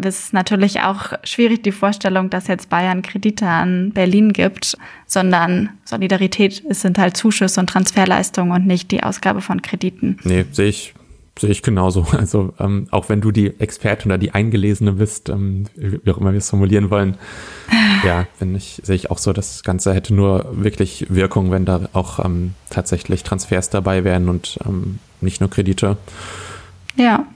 Es 0.02 0.21
ist 0.21 0.33
natürlich 0.33 0.81
auch 0.81 1.12
schwierig 1.23 1.62
die 1.62 1.73
Vorstellung, 1.73 2.31
dass 2.31 2.47
jetzt 2.47 2.71
Bayern 2.71 3.02
Kredite 3.02 3.47
an 3.47 3.90
Berlin 3.92 4.33
gibt, 4.33 4.78
sondern 5.07 5.69
Solidarität 5.85 6.62
sind 6.71 6.97
halt 6.97 7.19
Zuschüsse 7.19 7.61
und 7.61 7.66
Transferleistungen 7.66 8.52
und 8.52 8.66
nicht 8.66 8.90
die 8.90 9.02
Ausgabe 9.02 9.42
von 9.42 9.61
Krediten. 9.61 10.16
Nee, 10.25 10.47
sehe 10.50 10.69
ich 10.69 10.95
Sehe 11.39 11.51
ich 11.51 11.62
genauso. 11.62 12.07
Also 12.12 12.55
ähm, 12.59 12.87
auch 12.91 13.09
wenn 13.09 13.21
du 13.21 13.31
die 13.31 13.59
Expertin 13.59 14.11
oder 14.11 14.19
die 14.19 14.33
Eingelesene 14.33 14.93
bist, 14.93 15.29
ähm, 15.29 15.67
wie 15.75 16.11
auch 16.11 16.19
immer 16.19 16.33
wir 16.33 16.39
es 16.39 16.51
formulieren 16.51 16.91
wollen, 16.91 17.17
ja, 18.05 18.27
wenn 18.39 18.55
ich, 18.55 18.81
sehe 18.85 18.97
ich 18.97 19.11
auch 19.11 19.19
so, 19.19 19.33
das 19.33 19.62
Ganze 19.62 19.95
hätte 19.95 20.15
nur 20.15 20.47
wirklich 20.53 21.07
Wirkung, 21.09 21.51
wenn 21.51 21.65
da 21.65 21.89
auch 21.93 22.25
ähm, 22.25 22.55
tatsächlich 22.71 23.23
Transfers 23.23 23.71
dabei 23.71 24.05
wären 24.05 24.29
und 24.29 24.59
ähm, 24.67 24.99
nicht 25.21 25.41
nur 25.41 25.51
Kredite. 25.51 25.97
Ja. 26.97 27.27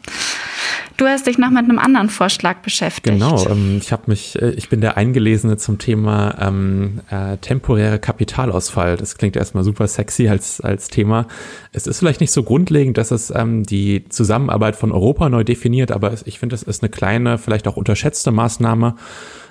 Du 0.96 1.06
hast 1.06 1.26
dich 1.26 1.36
noch 1.36 1.50
mit 1.50 1.64
einem 1.64 1.78
anderen 1.78 2.08
Vorschlag 2.08 2.58
beschäftigt. 2.58 3.18
Genau, 3.18 3.46
ähm, 3.48 3.78
ich 3.80 3.92
habe 3.92 4.04
mich, 4.06 4.40
äh, 4.40 4.50
ich 4.50 4.68
bin 4.68 4.80
der 4.80 4.96
Eingelesene 4.96 5.58
zum 5.58 5.78
Thema 5.78 6.36
ähm, 6.40 7.00
äh, 7.10 7.36
temporäre 7.36 7.98
Kapitalausfall. 7.98 8.96
Das 8.96 9.18
klingt 9.18 9.36
erstmal 9.36 9.62
super 9.62 9.88
sexy 9.88 10.28
als, 10.28 10.60
als 10.60 10.88
Thema. 10.88 11.26
Es 11.72 11.86
ist 11.86 11.98
vielleicht 11.98 12.20
nicht 12.20 12.32
so 12.32 12.42
grundlegend, 12.42 12.96
dass 12.96 13.10
es 13.10 13.30
ähm, 13.30 13.64
die 13.64 14.08
Zusammenarbeit 14.08 14.76
von 14.76 14.90
Europa 14.90 15.28
neu 15.28 15.44
definiert, 15.44 15.92
aber 15.92 16.14
ich 16.24 16.38
finde, 16.38 16.54
es 16.54 16.62
ist 16.62 16.82
eine 16.82 16.88
kleine, 16.88 17.36
vielleicht 17.36 17.68
auch 17.68 17.76
unterschätzte 17.76 18.30
Maßnahme 18.30 18.96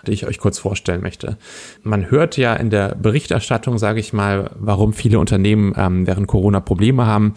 die 0.07 0.13
ich 0.13 0.25
euch 0.25 0.39
kurz 0.39 0.59
vorstellen 0.59 1.01
möchte. 1.01 1.37
Man 1.83 2.09
hört 2.09 2.37
ja 2.37 2.53
in 2.53 2.69
der 2.69 2.95
Berichterstattung, 2.95 3.77
sage 3.77 3.99
ich 3.99 4.13
mal, 4.13 4.51
warum 4.55 4.93
viele 4.93 5.19
Unternehmen 5.19 5.73
ähm, 5.77 6.07
während 6.07 6.27
Corona 6.27 6.59
Probleme 6.59 7.05
haben. 7.05 7.33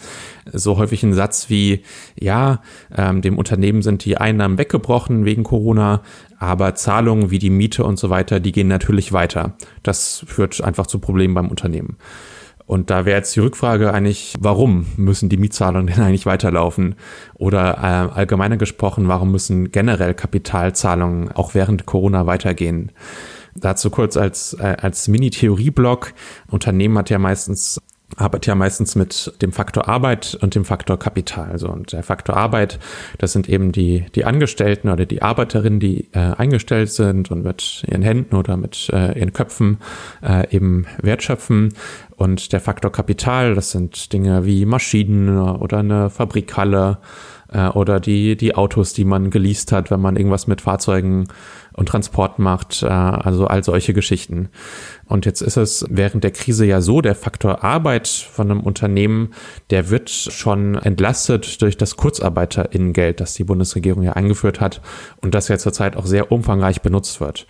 So 0.52 0.78
häufig 0.78 1.02
ein 1.02 1.14
Satz 1.14 1.50
wie, 1.50 1.82
ja, 2.18 2.62
ähm, 2.96 3.22
dem 3.22 3.38
Unternehmen 3.38 3.82
sind 3.82 4.04
die 4.04 4.16
Einnahmen 4.16 4.58
weggebrochen 4.58 5.24
wegen 5.24 5.44
Corona, 5.44 6.02
aber 6.38 6.74
Zahlungen 6.74 7.30
wie 7.30 7.38
die 7.38 7.50
Miete 7.50 7.84
und 7.84 7.98
so 7.98 8.10
weiter, 8.10 8.40
die 8.40 8.52
gehen 8.52 8.68
natürlich 8.68 9.12
weiter. 9.12 9.54
Das 9.82 10.24
führt 10.26 10.62
einfach 10.62 10.86
zu 10.86 10.98
Problemen 10.98 11.34
beim 11.34 11.48
Unternehmen. 11.48 11.96
Und 12.68 12.90
da 12.90 13.06
wäre 13.06 13.16
jetzt 13.16 13.34
die 13.34 13.40
Rückfrage 13.40 13.94
eigentlich, 13.94 14.34
warum 14.38 14.84
müssen 14.98 15.30
die 15.30 15.38
Mietzahlungen 15.38 15.86
denn 15.86 16.04
eigentlich 16.04 16.26
weiterlaufen? 16.26 16.96
Oder 17.32 17.78
äh, 17.78 18.14
allgemeiner 18.14 18.58
gesprochen, 18.58 19.08
warum 19.08 19.32
müssen 19.32 19.72
generell 19.72 20.12
Kapitalzahlungen 20.12 21.32
auch 21.32 21.54
während 21.54 21.86
Corona 21.86 22.26
weitergehen? 22.26 22.92
Dazu 23.54 23.88
kurz 23.88 24.18
als, 24.18 24.52
äh, 24.52 24.76
als 24.82 25.08
Mini-Theorie-Block. 25.08 26.12
Unternehmen 26.50 26.98
hat 26.98 27.08
ja 27.08 27.18
meistens 27.18 27.80
arbeitet 28.16 28.46
ja 28.46 28.54
meistens 28.54 28.94
mit 28.96 29.34
dem 29.42 29.52
Faktor 29.52 29.88
Arbeit 29.88 30.36
und 30.40 30.54
dem 30.54 30.64
Faktor 30.64 30.98
Kapital. 30.98 31.50
Also 31.50 31.68
und 31.68 31.92
der 31.92 32.02
Faktor 32.02 32.36
Arbeit, 32.36 32.78
das 33.18 33.32
sind 33.32 33.48
eben 33.48 33.72
die 33.72 34.06
die 34.14 34.24
Angestellten 34.24 34.88
oder 34.88 35.06
die 35.06 35.22
Arbeiterinnen, 35.22 35.80
die 35.80 36.08
äh, 36.12 36.18
eingestellt 36.18 36.90
sind 36.90 37.30
und 37.30 37.44
mit 37.44 37.84
ihren 37.86 38.02
Händen 38.02 38.34
oder 38.34 38.56
mit 38.56 38.90
äh, 38.92 39.18
ihren 39.18 39.32
Köpfen 39.32 39.78
äh, 40.22 40.54
eben 40.54 40.86
wertschöpfen. 41.02 41.74
Und 42.16 42.52
der 42.52 42.60
Faktor 42.60 42.90
Kapital, 42.90 43.54
das 43.54 43.70
sind 43.70 44.12
Dinge 44.12 44.44
wie 44.44 44.64
Maschinen 44.64 45.38
oder 45.38 45.78
eine 45.78 46.10
Fabrikhalle 46.10 46.98
äh, 47.52 47.68
oder 47.68 48.00
die 48.00 48.36
die 48.36 48.54
Autos, 48.54 48.94
die 48.94 49.04
man 49.04 49.30
geleast 49.30 49.70
hat, 49.70 49.90
wenn 49.90 50.00
man 50.00 50.16
irgendwas 50.16 50.46
mit 50.46 50.62
Fahrzeugen 50.62 51.28
und 51.78 51.88
Transport 51.88 52.38
macht, 52.40 52.82
äh, 52.82 52.86
also 52.86 53.46
all 53.46 53.62
solche 53.62 53.94
Geschichten. 53.94 54.48
Und 55.06 55.26
jetzt 55.26 55.40
ist 55.40 55.56
es 55.56 55.86
während 55.88 56.24
der 56.24 56.32
Krise 56.32 56.66
ja 56.66 56.80
so, 56.80 57.00
der 57.00 57.14
Faktor 57.14 57.62
Arbeit 57.62 58.08
von 58.08 58.50
einem 58.50 58.60
Unternehmen, 58.60 59.30
der 59.70 59.88
wird 59.88 60.10
schon 60.10 60.74
entlastet 60.74 61.62
durch 61.62 61.76
das 61.76 61.96
Kurzarbeiterinnengeld, 61.96 63.20
das 63.20 63.34
die 63.34 63.44
Bundesregierung 63.44 64.02
ja 64.02 64.14
eingeführt 64.14 64.60
hat 64.60 64.82
und 65.22 65.34
das 65.34 65.48
ja 65.48 65.56
zurzeit 65.56 65.96
auch 65.96 66.06
sehr 66.06 66.32
umfangreich 66.32 66.82
benutzt 66.82 67.20
wird. 67.20 67.46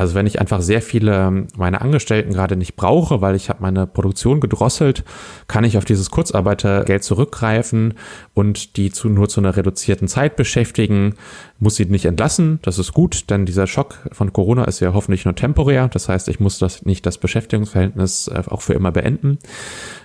Also 0.00 0.14
wenn 0.14 0.26
ich 0.26 0.40
einfach 0.40 0.62
sehr 0.62 0.80
viele 0.80 1.46
meiner 1.58 1.82
Angestellten 1.82 2.32
gerade 2.32 2.56
nicht 2.56 2.74
brauche, 2.74 3.20
weil 3.20 3.34
ich 3.34 3.50
habe 3.50 3.60
meine 3.60 3.86
Produktion 3.86 4.40
gedrosselt, 4.40 5.04
kann 5.46 5.62
ich 5.62 5.76
auf 5.76 5.84
dieses 5.84 6.10
Kurzarbeitergeld 6.10 7.04
zurückgreifen 7.04 7.92
und 8.32 8.78
die 8.78 8.90
zu, 8.90 9.10
nur 9.10 9.28
zu 9.28 9.42
einer 9.42 9.58
reduzierten 9.58 10.08
Zeit 10.08 10.36
beschäftigen, 10.36 11.16
muss 11.58 11.76
sie 11.76 11.84
nicht 11.84 12.06
entlassen. 12.06 12.60
Das 12.62 12.78
ist 12.78 12.94
gut, 12.94 13.28
denn 13.28 13.44
dieser 13.44 13.66
Schock 13.66 13.98
von 14.10 14.32
Corona 14.32 14.64
ist 14.64 14.80
ja 14.80 14.94
hoffentlich 14.94 15.26
nur 15.26 15.34
temporär. 15.34 15.88
Das 15.88 16.08
heißt, 16.08 16.30
ich 16.30 16.40
muss 16.40 16.58
das 16.58 16.86
nicht 16.86 17.04
das 17.04 17.18
Beschäftigungsverhältnis 17.18 18.28
äh, 18.28 18.42
auch 18.48 18.62
für 18.62 18.72
immer 18.72 18.92
beenden 18.92 19.38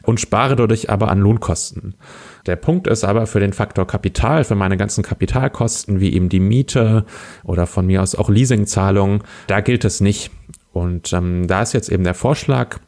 und 0.03 0.19
spare 0.19 0.57
dadurch 0.57 0.89
aber 0.89 1.09
an 1.09 1.21
Lohnkosten. 1.21 1.95
Der 2.45 2.55
Punkt 2.55 2.87
ist 2.87 3.03
aber 3.03 3.27
für 3.27 3.39
den 3.39 3.53
Faktor 3.53 3.87
Kapital, 3.87 4.43
für 4.43 4.55
meine 4.55 4.77
ganzen 4.77 5.03
Kapitalkosten, 5.03 5.99
wie 5.99 6.13
eben 6.13 6.29
die 6.29 6.39
Miete 6.39 7.05
oder 7.43 7.65
von 7.65 7.87
mir 7.87 8.01
aus 8.01 8.15
auch 8.15 8.29
Leasingzahlungen, 8.29 9.23
da 9.47 9.61
gilt 9.61 9.85
es 9.85 10.01
nicht. 10.01 10.31
Und 10.71 11.13
ähm, 11.13 11.47
da 11.47 11.61
ist 11.61 11.73
jetzt 11.73 11.89
eben 11.89 12.03
der 12.03 12.13
Vorschlag, 12.13 12.79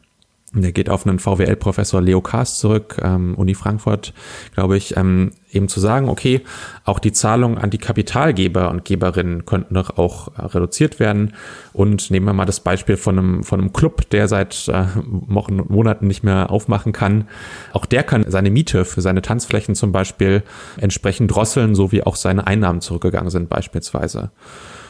der 0.52 0.72
geht 0.72 0.88
auf 0.88 1.06
einen 1.06 1.18
VWL-Professor 1.18 2.00
Leo 2.00 2.22
Kaas 2.22 2.58
zurück, 2.58 2.96
ähm, 3.02 3.34
Uni 3.34 3.54
Frankfurt, 3.54 4.14
glaube 4.54 4.78
ich, 4.78 4.96
ähm, 4.96 5.32
eben 5.52 5.68
zu 5.68 5.78
sagen, 5.78 6.08
okay, 6.08 6.40
auch 6.84 6.98
die 6.98 7.12
Zahlungen 7.12 7.58
an 7.58 7.68
die 7.68 7.78
Kapitalgeber 7.78 8.70
und 8.70 8.86
Geberinnen 8.86 9.44
könnten 9.44 9.74
doch 9.74 9.98
auch 9.98 10.28
äh, 10.38 10.46
reduziert 10.46 11.00
werden. 11.00 11.34
Und 11.74 12.10
nehmen 12.10 12.24
wir 12.24 12.32
mal 12.32 12.46
das 12.46 12.60
Beispiel 12.60 12.96
von 12.96 13.18
einem, 13.18 13.44
von 13.44 13.60
einem 13.60 13.72
Club, 13.74 14.08
der 14.10 14.26
seit 14.26 14.68
äh, 14.68 14.86
Wochen 15.04 15.60
und 15.60 15.70
Monaten 15.70 16.06
nicht 16.06 16.22
mehr 16.22 16.50
aufmachen 16.50 16.92
kann. 16.92 17.28
Auch 17.74 17.84
der 17.84 18.02
kann 18.02 18.24
seine 18.28 18.50
Miete 18.50 18.86
für 18.86 19.02
seine 19.02 19.20
Tanzflächen 19.20 19.74
zum 19.74 19.92
Beispiel 19.92 20.42
entsprechend 20.78 21.30
drosseln, 21.30 21.74
so 21.74 21.92
wie 21.92 22.02
auch 22.02 22.16
seine 22.16 22.46
Einnahmen 22.46 22.80
zurückgegangen 22.80 23.30
sind 23.30 23.50
beispielsweise. 23.50 24.30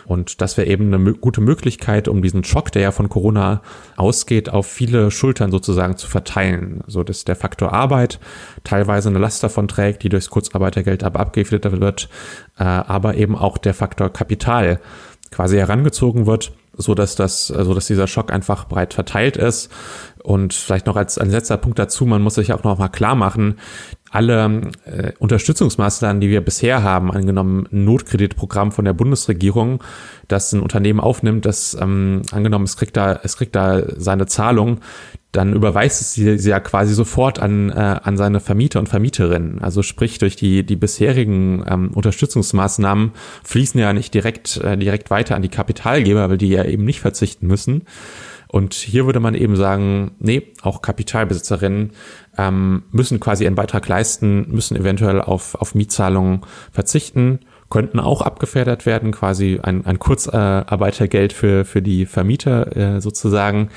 Und 0.08 0.40
das 0.40 0.56
wäre 0.56 0.66
eben 0.66 0.94
eine 0.94 1.12
gute 1.12 1.42
Möglichkeit, 1.42 2.08
um 2.08 2.22
diesen 2.22 2.42
Schock, 2.42 2.72
der 2.72 2.80
ja 2.80 2.92
von 2.92 3.10
Corona 3.10 3.60
ausgeht, 3.96 4.48
auf 4.48 4.66
viele 4.66 5.10
Schultern 5.10 5.50
sozusagen 5.50 5.98
zu 5.98 6.08
verteilen. 6.08 6.80
So 6.86 7.02
dass 7.02 7.24
der 7.24 7.36
Faktor 7.36 7.74
Arbeit 7.74 8.18
teilweise 8.64 9.10
eine 9.10 9.18
Last 9.18 9.42
davon 9.42 9.68
trägt, 9.68 10.02
die 10.02 10.08
durchs 10.08 10.30
Kurzarbeitergeld 10.30 11.04
aber 11.04 11.20
abgefedert 11.20 11.78
wird, 11.78 12.08
äh, 12.58 12.64
aber 12.64 13.16
eben 13.16 13.36
auch 13.36 13.58
der 13.58 13.74
Faktor 13.74 14.10
Kapital 14.10 14.80
quasi 15.30 15.58
herangezogen 15.58 16.24
wird 16.24 16.52
so 16.78 16.94
dass 16.94 17.16
das, 17.16 17.48
so 17.48 17.56
also 17.56 17.74
dass 17.74 17.88
dieser 17.88 18.06
Schock 18.06 18.32
einfach 18.32 18.66
breit 18.66 18.94
verteilt 18.94 19.36
ist. 19.36 19.70
Und 20.22 20.54
vielleicht 20.54 20.86
noch 20.86 20.96
als, 20.96 21.18
als 21.18 21.32
letzter 21.32 21.56
Punkt 21.56 21.78
dazu, 21.78 22.06
man 22.06 22.22
muss 22.22 22.36
sich 22.36 22.52
auch 22.52 22.62
noch 22.62 22.78
mal 22.78 22.88
klar 22.88 23.14
machen, 23.14 23.58
alle 24.10 24.70
äh, 24.84 25.12
Unterstützungsmaßnahmen, 25.18 26.20
die 26.20 26.30
wir 26.30 26.40
bisher 26.40 26.82
haben, 26.82 27.10
angenommen 27.10 27.66
Notkreditprogramm 27.70 28.72
von 28.72 28.84
der 28.84 28.92
Bundesregierung, 28.92 29.82
das 30.28 30.52
ein 30.52 30.60
Unternehmen 30.60 31.00
aufnimmt, 31.00 31.44
das 31.44 31.76
ähm, 31.80 32.22
angenommen, 32.32 32.64
es 32.64 32.76
kriegt 32.76 32.96
da, 32.96 33.20
es 33.22 33.36
kriegt 33.36 33.54
da 33.54 33.82
seine 33.96 34.26
Zahlung, 34.26 34.80
dann 35.32 35.52
überweist 35.52 36.00
es 36.00 36.14
sie, 36.14 36.38
sie 36.38 36.50
ja 36.50 36.60
quasi 36.60 36.94
sofort 36.94 37.38
an, 37.38 37.70
äh, 37.70 37.74
an 38.02 38.16
seine 38.16 38.40
Vermieter 38.40 38.80
und 38.80 38.88
Vermieterinnen. 38.88 39.60
Also 39.60 39.82
sprich, 39.82 40.18
durch 40.18 40.36
die, 40.36 40.64
die 40.64 40.76
bisherigen 40.76 41.64
ähm, 41.68 41.90
Unterstützungsmaßnahmen 41.92 43.12
fließen 43.44 43.78
ja 43.78 43.92
nicht 43.92 44.14
direkt, 44.14 44.56
äh, 44.58 44.78
direkt 44.78 45.10
weiter 45.10 45.36
an 45.36 45.42
die 45.42 45.50
Kapitalgeber, 45.50 46.30
weil 46.30 46.38
die 46.38 46.48
ja 46.48 46.64
eben 46.64 46.84
nicht 46.84 47.00
verzichten 47.00 47.46
müssen. 47.46 47.82
Und 48.50 48.72
hier 48.72 49.04
würde 49.04 49.20
man 49.20 49.34
eben 49.34 49.56
sagen, 49.56 50.12
nee, 50.18 50.54
auch 50.62 50.80
Kapitalbesitzerinnen 50.80 51.90
ähm, 52.38 52.84
müssen 52.92 53.20
quasi 53.20 53.44
ihren 53.44 53.56
Beitrag 53.56 53.86
leisten, 53.88 54.46
müssen 54.50 54.76
eventuell 54.76 55.20
auf, 55.20 55.56
auf 55.56 55.74
Mietzahlungen 55.74 56.42
verzichten, 56.72 57.40
könnten 57.68 58.00
auch 58.00 58.22
abgefedert 58.22 58.86
werden, 58.86 59.12
quasi 59.12 59.60
ein, 59.62 59.84
ein 59.84 59.98
Kurzarbeitergeld 59.98 61.32
für, 61.34 61.64
für 61.64 61.82
die 61.82 62.06
Vermieter 62.06 62.76
äh, 62.76 63.00
sozusagen. 63.00 63.68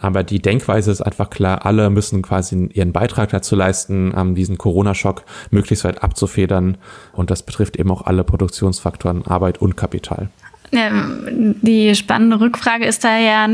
Aber 0.00 0.22
die 0.22 0.42
Denkweise 0.42 0.90
ist 0.90 1.00
einfach 1.00 1.30
klar, 1.30 1.64
alle 1.64 1.88
müssen 1.88 2.20
quasi 2.20 2.68
ihren 2.74 2.92
Beitrag 2.92 3.30
dazu 3.30 3.56
leisten, 3.56 4.12
ähm, 4.14 4.34
diesen 4.34 4.58
Corona-Schock 4.58 5.22
möglichst 5.50 5.84
weit 5.84 6.02
abzufedern. 6.02 6.76
Und 7.12 7.30
das 7.30 7.42
betrifft 7.42 7.76
eben 7.76 7.90
auch 7.90 8.02
alle 8.02 8.24
Produktionsfaktoren, 8.24 9.26
Arbeit 9.26 9.62
und 9.62 9.76
Kapital. 9.76 10.28
Ja, 10.70 10.90
die 11.30 11.94
spannende 11.94 12.40
Rückfrage 12.40 12.84
ist 12.84 13.02
da 13.02 13.18
ja, 13.18 13.48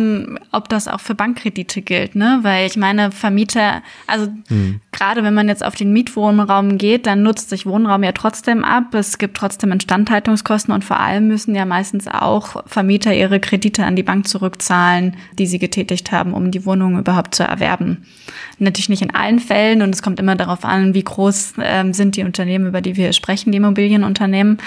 ob 0.50 0.68
das 0.68 0.88
auch 0.88 1.00
für 1.00 1.14
Bankkredite 1.14 1.80
gilt, 1.80 2.16
ne? 2.16 2.40
Weil 2.42 2.66
ich 2.66 2.76
meine, 2.76 3.12
Vermieter, 3.12 3.82
also 4.06 4.28
mhm. 4.48 4.80
gerade 4.90 5.22
wenn 5.22 5.34
man 5.34 5.48
jetzt 5.48 5.64
auf 5.64 5.76
den 5.76 5.92
Mietwohnraum 5.92 6.76
geht, 6.76 7.06
dann 7.06 7.22
nutzt 7.22 7.50
sich 7.50 7.66
Wohnraum 7.66 8.02
ja 8.02 8.12
trotzdem 8.12 8.64
ab. 8.64 8.94
Es 8.94 9.18
gibt 9.18 9.36
trotzdem 9.36 9.70
Instandhaltungskosten 9.70 10.74
und 10.74 10.84
vor 10.84 10.98
allem 10.98 11.28
müssen 11.28 11.54
ja 11.54 11.64
meistens 11.64 12.08
auch 12.08 12.64
Vermieter 12.66 13.14
ihre 13.14 13.38
Kredite 13.38 13.84
an 13.84 13.94
die 13.94 14.02
Bank 14.02 14.26
zurückzahlen, 14.26 15.16
die 15.38 15.46
sie 15.46 15.58
getätigt 15.58 16.10
haben, 16.10 16.34
um 16.34 16.50
die 16.50 16.66
Wohnung 16.66 16.98
überhaupt 16.98 17.34
zu 17.34 17.44
erwerben. 17.44 18.06
Natürlich 18.58 18.88
nicht 18.88 19.02
in 19.02 19.14
allen 19.14 19.38
Fällen 19.38 19.82
und 19.82 19.94
es 19.94 20.02
kommt 20.02 20.20
immer 20.20 20.36
darauf 20.36 20.64
an, 20.64 20.94
wie 20.94 21.04
groß 21.04 21.54
ähm, 21.62 21.92
sind 21.92 22.16
die 22.16 22.24
Unternehmen, 22.24 22.66
über 22.66 22.80
die 22.80 22.96
wir 22.96 23.12
sprechen, 23.12 23.52
die 23.52 23.58
Immobilienunternehmen. 23.58 24.58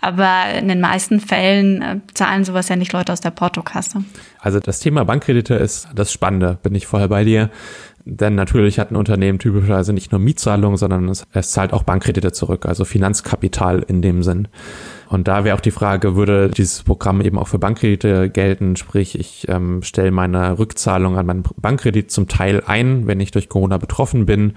Aber 0.00 0.52
in 0.58 0.66
den 0.66 0.80
meisten 0.80 1.20
Fällen 1.20 1.80
äh, 1.80 2.00
zahlen 2.12 2.44
sowas 2.44 2.68
ja 2.68 2.76
nicht 2.76 2.92
Leute 2.92 3.12
aus 3.12 3.20
der 3.20 3.30
Portokasse. 3.30 4.02
Also 4.40 4.58
das 4.58 4.80
Thema 4.80 5.04
Bankkredite 5.04 5.54
ist 5.54 5.88
das 5.94 6.12
Spannende, 6.12 6.58
bin 6.62 6.74
ich 6.74 6.88
vorher 6.88 7.08
bei 7.08 7.22
dir. 7.22 7.50
Denn 8.04 8.34
natürlich 8.34 8.80
hat 8.80 8.90
ein 8.90 8.96
Unternehmen 8.96 9.38
typischerweise 9.38 9.92
nicht 9.92 10.10
nur 10.10 10.20
Mietzahlungen, 10.20 10.76
sondern 10.76 11.08
es, 11.08 11.24
es 11.32 11.52
zahlt 11.52 11.72
auch 11.72 11.84
Bankkredite 11.84 12.32
zurück, 12.32 12.66
also 12.66 12.84
Finanzkapital 12.84 13.84
in 13.86 14.02
dem 14.02 14.24
Sinn. 14.24 14.48
Und 15.12 15.28
da 15.28 15.44
wäre 15.44 15.56
auch 15.56 15.60
die 15.60 15.70
Frage, 15.70 16.16
würde 16.16 16.48
dieses 16.48 16.82
Programm 16.82 17.20
eben 17.20 17.38
auch 17.38 17.48
für 17.48 17.58
Bankkredite 17.58 18.30
gelten? 18.30 18.76
Sprich, 18.76 19.18
ich 19.18 19.46
ähm, 19.48 19.82
stelle 19.82 20.10
meine 20.10 20.58
Rückzahlung 20.58 21.18
an 21.18 21.26
meinen 21.26 21.44
Bankkredit 21.56 22.10
zum 22.10 22.28
Teil 22.28 22.62
ein, 22.66 23.06
wenn 23.06 23.20
ich 23.20 23.30
durch 23.30 23.48
Corona 23.48 23.78
betroffen 23.78 24.26
bin 24.26 24.54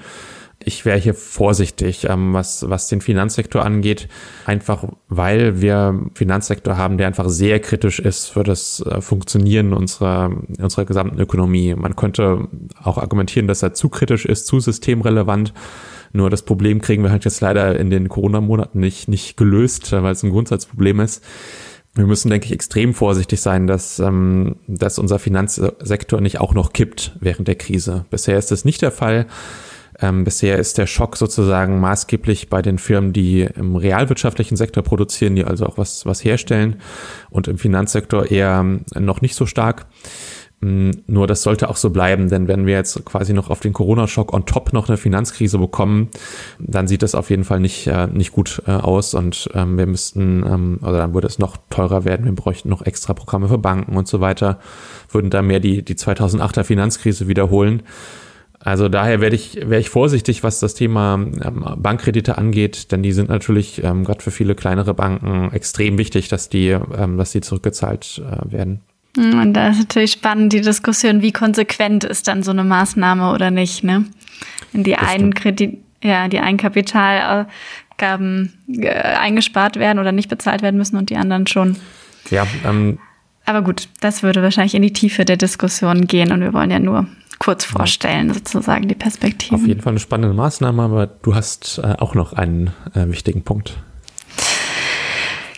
ich 0.63 0.85
wäre 0.85 0.97
hier 0.97 1.13
vorsichtig, 1.13 2.07
ähm, 2.09 2.33
was, 2.33 2.67
was 2.69 2.87
den 2.87 3.01
Finanzsektor 3.01 3.63
angeht, 3.63 4.07
einfach 4.45 4.85
weil 5.09 5.61
wir 5.61 5.99
Finanzsektor 6.13 6.77
haben, 6.77 6.97
der 6.97 7.07
einfach 7.07 7.29
sehr 7.29 7.59
kritisch 7.59 7.99
ist 7.99 8.27
für 8.27 8.43
das 8.43 8.81
äh, 8.81 9.01
Funktionieren 9.01 9.73
unserer, 9.73 10.31
unserer 10.59 10.85
gesamten 10.85 11.19
Ökonomie. 11.19 11.75
Man 11.75 11.95
könnte 11.95 12.47
auch 12.81 12.97
argumentieren, 12.97 13.47
dass 13.47 13.63
er 13.63 13.73
zu 13.73 13.89
kritisch 13.89 14.25
ist, 14.25 14.47
zu 14.47 14.59
systemrelevant. 14.59 15.53
Nur 16.15 16.29
das 16.29 16.43
Problem 16.43 16.81
kriegen 16.81 17.03
wir 17.03 17.11
halt 17.11 17.25
jetzt 17.25 17.41
leider 17.41 17.77
in 17.77 17.89
den 17.89 18.07
Corona-Monaten 18.07 18.79
nicht, 18.79 19.09
nicht 19.09 19.35
gelöst, 19.35 19.91
weil 19.91 20.13
es 20.13 20.23
ein 20.23 20.29
Grundsatzproblem 20.29 21.01
ist. 21.01 21.21
Wir 21.93 22.05
müssen, 22.05 22.29
denke 22.29 22.45
ich, 22.45 22.53
extrem 22.53 22.93
vorsichtig 22.93 23.41
sein, 23.41 23.67
dass, 23.67 23.99
ähm, 23.99 24.55
dass 24.67 24.97
unser 24.97 25.19
Finanzsektor 25.19 26.21
nicht 26.21 26.39
auch 26.39 26.53
noch 26.53 26.71
kippt 26.71 27.17
während 27.19 27.49
der 27.49 27.55
Krise. 27.55 28.05
Bisher 28.09 28.37
ist 28.37 28.49
das 28.51 28.63
nicht 28.63 28.81
der 28.81 28.91
Fall. 28.91 29.27
Ähm, 29.99 30.23
bisher 30.23 30.57
ist 30.57 30.77
der 30.77 30.87
Schock 30.87 31.17
sozusagen 31.17 31.81
maßgeblich 31.81 32.49
bei 32.49 32.61
den 32.61 32.77
Firmen, 32.77 33.11
die 33.11 33.41
im 33.41 33.75
realwirtschaftlichen 33.75 34.55
Sektor 34.55 34.83
produzieren, 34.83 35.35
die 35.35 35.43
also 35.43 35.65
auch 35.65 35.77
was, 35.77 36.05
was 36.05 36.23
herstellen 36.23 36.77
und 37.29 37.49
im 37.49 37.57
Finanzsektor 37.57 38.31
eher 38.31 38.63
noch 38.97 39.21
nicht 39.21 39.35
so 39.35 39.45
stark. 39.45 39.85
Mm, 40.61 40.91
nur 41.07 41.27
das 41.27 41.41
sollte 41.41 41.69
auch 41.69 41.75
so 41.75 41.89
bleiben, 41.89 42.29
denn 42.29 42.47
wenn 42.47 42.65
wir 42.65 42.75
jetzt 42.75 43.03
quasi 43.05 43.33
noch 43.33 43.49
auf 43.49 43.59
den 43.59 43.73
Corona-Schock 43.73 44.33
on 44.33 44.45
top 44.45 44.73
noch 44.73 44.87
eine 44.87 44.97
Finanzkrise 44.97 45.57
bekommen, 45.57 46.09
dann 46.59 46.87
sieht 46.87 47.03
das 47.03 47.13
auf 47.13 47.29
jeden 47.29 47.43
Fall 47.43 47.59
nicht, 47.59 47.87
äh, 47.87 48.07
nicht 48.07 48.31
gut 48.31 48.61
äh, 48.65 48.71
aus 48.71 49.13
und 49.13 49.49
ähm, 49.53 49.77
wir 49.77 49.85
müssten, 49.85 50.43
ähm, 50.45 50.79
oder 50.81 50.97
dann 50.97 51.13
würde 51.13 51.27
es 51.27 51.39
noch 51.39 51.57
teurer 51.69 52.05
werden, 52.05 52.25
wir 52.25 52.33
bräuchten 52.33 52.69
noch 52.69 52.81
extra 52.81 53.13
Programme 53.13 53.49
für 53.49 53.57
Banken 53.57 53.97
und 53.97 54.07
so 54.07 54.21
weiter, 54.21 54.59
würden 55.09 55.29
da 55.29 55.41
mehr 55.41 55.59
die, 55.59 55.83
die 55.83 55.95
2008er 55.95 56.63
Finanzkrise 56.63 57.27
wiederholen. 57.27 57.83
Also 58.59 58.89
daher 58.89 59.21
werde 59.21 59.35
ich, 59.35 59.57
wäre 59.57 59.79
ich 59.79 59.89
vorsichtig, 59.89 60.41
was 60.41 60.59
das 60.59 60.73
Thema 60.73 61.13
ähm, 61.15 61.65
Bankkredite 61.77 62.37
angeht, 62.37 62.91
denn 62.91 63.03
die 63.03 63.11
sind 63.11 63.29
natürlich 63.29 63.83
ähm, 63.83 64.05
gerade 64.05 64.23
für 64.23 64.31
viele 64.31 64.55
kleinere 64.55 64.95
Banken 64.95 65.51
extrem 65.51 65.99
wichtig, 65.99 66.29
dass 66.29 66.49
die, 66.49 66.69
ähm, 66.69 67.17
dass 67.17 67.31
die 67.31 67.41
zurückgezahlt 67.41 68.23
äh, 68.25 68.51
werden. 68.51 68.81
Hm, 69.15 69.39
und 69.39 69.53
da 69.53 69.69
ist 69.69 69.79
natürlich 69.79 70.11
spannend 70.11 70.53
die 70.53 70.61
Diskussion, 70.61 71.21
wie 71.21 71.31
konsequent 71.31 72.03
ist 72.03 72.27
dann 72.27 72.43
so 72.43 72.51
eine 72.51 72.63
Maßnahme 72.63 73.33
oder 73.33 73.51
nicht, 73.51 73.83
ne? 73.83 74.05
In 74.73 74.83
die 74.83 74.95
einen 74.95 75.33
Kredit, 75.33 75.79
ja, 76.03 76.27
die 76.27 76.39
Eigenkapitalergaben 76.39 78.53
äh, 78.67 78.89
eingespart 78.89 79.77
werden 79.77 79.99
oder 79.99 80.11
nicht 80.11 80.29
bezahlt 80.29 80.61
werden 80.61 80.77
müssen 80.77 80.97
und 80.97 81.09
die 81.09 81.15
anderen 81.15 81.47
schon. 81.47 81.77
Ja, 82.29 82.45
ähm, 82.65 82.99
aber 83.45 83.61
gut, 83.61 83.89
das 84.01 84.23
würde 84.23 84.41
wahrscheinlich 84.41 84.75
in 84.75 84.81
die 84.81 84.93
Tiefe 84.93 85.23
der 85.23 85.37
Diskussion 85.37 86.07
gehen 86.07 86.31
und 86.31 86.41
wir 86.41 86.53
wollen 86.53 86.71
ja 86.71 86.79
nur 86.79 87.07
kurz 87.39 87.63
vorstellen, 87.63 88.33
sozusagen 88.33 88.87
die 88.87 88.95
Perspektive. 88.95 89.55
Auf 89.55 89.67
jeden 89.67 89.81
Fall 89.81 89.91
eine 89.91 89.99
spannende 89.99 90.35
Maßnahme, 90.35 90.81
aber 90.81 91.07
du 91.07 91.35
hast 91.35 91.77
äh, 91.77 91.95
auch 91.99 92.15
noch 92.15 92.33
einen 92.33 92.71
äh, 92.93 93.07
wichtigen 93.07 93.43
Punkt. 93.43 93.77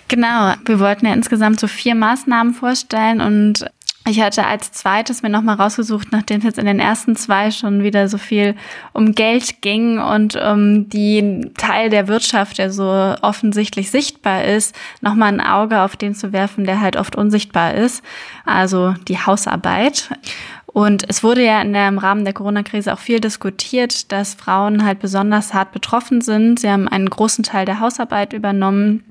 Genau, 0.08 0.54
wir 0.66 0.80
wollten 0.80 1.06
ja 1.06 1.14
insgesamt 1.14 1.60
so 1.60 1.68
vier 1.68 1.96
Maßnahmen 1.96 2.54
vorstellen 2.54 3.20
und 3.20 3.66
ich 4.10 4.22
hatte 4.22 4.46
als 4.46 4.72
zweites 4.72 5.22
mir 5.22 5.30
nochmal 5.30 5.58
rausgesucht, 5.58 6.14
nachdem 6.14 6.38
es 6.38 6.46
jetzt 6.46 6.60
in 6.60 6.66
den 6.66 6.80
ersten 6.80 7.18
zwei 7.18 7.52
schon 7.52 7.84
wieder 7.84 8.08
so 8.08 8.18
viel 8.18 8.56
um 8.94 9.14
Geld 9.14 9.62
ging 9.62 10.00
und 10.00 10.38
um 10.38 10.88
die 10.88 11.52
Teil 11.58 11.90
der 11.90 12.08
Wirtschaft, 12.08 12.58
der 12.58 12.72
so 12.72 13.16
offensichtlich 13.22 13.92
sichtbar 13.92 14.46
ist, 14.46 14.74
nochmal 15.02 15.34
ein 15.34 15.42
Auge 15.42 15.82
auf 15.82 15.98
den 15.98 16.16
zu 16.16 16.32
werfen, 16.32 16.64
der 16.64 16.80
halt 16.80 16.96
oft 16.96 17.18
unsichtbar 17.18 17.74
ist. 17.74 18.02
Also 18.46 18.94
die 19.10 19.20
Hausarbeit. 19.20 20.10
Und 20.68 21.04
es 21.10 21.22
wurde 21.22 21.44
ja 21.44 21.62
in 21.62 21.74
der, 21.74 21.90
im 21.90 21.98
Rahmen 21.98 22.24
der 22.24 22.34
Corona-Krise 22.34 22.94
auch 22.94 23.00
viel 23.00 23.20
diskutiert, 23.20 24.12
dass 24.14 24.36
Frauen 24.36 24.86
halt 24.86 25.00
besonders 25.00 25.54
hart 25.54 25.74
betroffen 25.74 26.22
sind. 26.22 26.62
Sie 26.62 26.70
haben 26.70 26.88
einen 26.88 27.10
großen 27.10 27.44
Teil 27.44 27.66
der 27.66 27.82
Hausarbeit 27.82 28.32
übernommen 28.32 29.04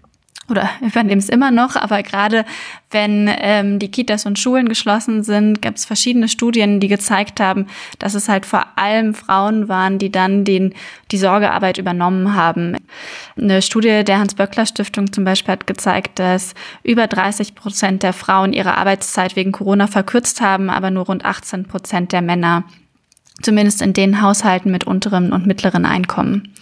oder 0.48 0.68
übernehmen 0.80 1.18
es 1.18 1.28
immer 1.28 1.50
noch, 1.50 1.76
aber 1.76 2.02
gerade 2.02 2.44
wenn 2.90 3.28
ähm, 3.40 3.78
die 3.78 3.90
Kitas 3.90 4.26
und 4.26 4.38
Schulen 4.38 4.68
geschlossen 4.68 5.22
sind, 5.22 5.60
gab 5.60 5.74
es 5.74 5.84
verschiedene 5.84 6.28
Studien, 6.28 6.80
die 6.80 6.88
gezeigt 6.88 7.40
haben, 7.40 7.66
dass 7.98 8.14
es 8.14 8.28
halt 8.28 8.46
vor 8.46 8.64
allem 8.76 9.14
Frauen 9.14 9.68
waren, 9.68 9.98
die 9.98 10.10
dann 10.10 10.44
den, 10.44 10.74
die 11.10 11.18
Sorgearbeit 11.18 11.78
übernommen 11.78 12.34
haben. 12.34 12.76
Eine 13.36 13.60
Studie 13.60 14.04
der 14.04 14.18
Hans-Böckler-Stiftung 14.18 15.12
zum 15.12 15.24
Beispiel 15.24 15.52
hat 15.52 15.66
gezeigt, 15.66 16.18
dass 16.18 16.54
über 16.82 17.06
30 17.06 17.54
Prozent 17.54 18.02
der 18.02 18.12
Frauen 18.12 18.52
ihre 18.52 18.76
Arbeitszeit 18.76 19.36
wegen 19.36 19.52
Corona 19.52 19.88
verkürzt 19.88 20.40
haben, 20.40 20.70
aber 20.70 20.90
nur 20.90 21.06
rund 21.06 21.24
18 21.24 21.64
Prozent 21.64 22.12
der 22.12 22.22
Männer. 22.22 22.64
Zumindest 23.42 23.82
in 23.82 23.92
den 23.92 24.22
Haushalten 24.22 24.70
mit 24.70 24.84
unterem 24.84 25.32
und 25.32 25.46
mittleren 25.46 25.84
Einkommen. 25.84 26.54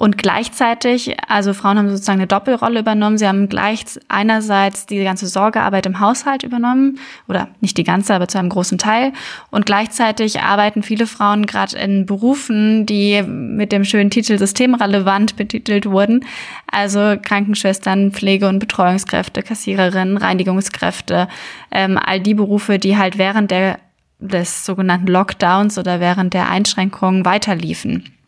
Und 0.00 0.16
gleichzeitig, 0.16 1.14
also 1.28 1.52
Frauen 1.52 1.76
haben 1.76 1.90
sozusagen 1.90 2.20
eine 2.20 2.26
Doppelrolle 2.26 2.80
übernommen. 2.80 3.18
Sie 3.18 3.28
haben 3.28 3.50
gleich 3.50 3.84
einerseits 4.08 4.86
die 4.86 5.04
ganze 5.04 5.26
Sorgearbeit 5.26 5.84
im 5.84 6.00
Haushalt 6.00 6.42
übernommen, 6.42 6.98
oder 7.28 7.48
nicht 7.60 7.76
die 7.76 7.84
ganze, 7.84 8.14
aber 8.14 8.26
zu 8.26 8.38
einem 8.38 8.48
großen 8.48 8.78
Teil. 8.78 9.12
Und 9.50 9.66
gleichzeitig 9.66 10.40
arbeiten 10.40 10.82
viele 10.82 11.06
Frauen 11.06 11.44
gerade 11.44 11.76
in 11.76 12.06
Berufen, 12.06 12.86
die 12.86 13.20
mit 13.20 13.72
dem 13.72 13.84
schönen 13.84 14.08
Titel 14.08 14.38
systemrelevant 14.38 15.36
betitelt 15.36 15.84
wurden. 15.84 16.24
Also 16.72 17.16
Krankenschwestern, 17.20 18.12
Pflege- 18.12 18.48
und 18.48 18.58
Betreuungskräfte, 18.58 19.42
Kassiererinnen, 19.42 20.16
Reinigungskräfte, 20.16 21.28
ähm, 21.70 21.98
all 22.02 22.20
die 22.20 22.32
Berufe, 22.32 22.78
die 22.78 22.96
halt 22.96 23.18
während 23.18 23.50
der 23.50 23.78
des 24.18 24.64
sogenannten 24.64 25.08
Lockdowns 25.08 25.76
oder 25.76 26.00
während 26.00 26.32
der 26.32 26.48
Einschränkungen 26.48 27.26
weiterliefen. 27.26 28.19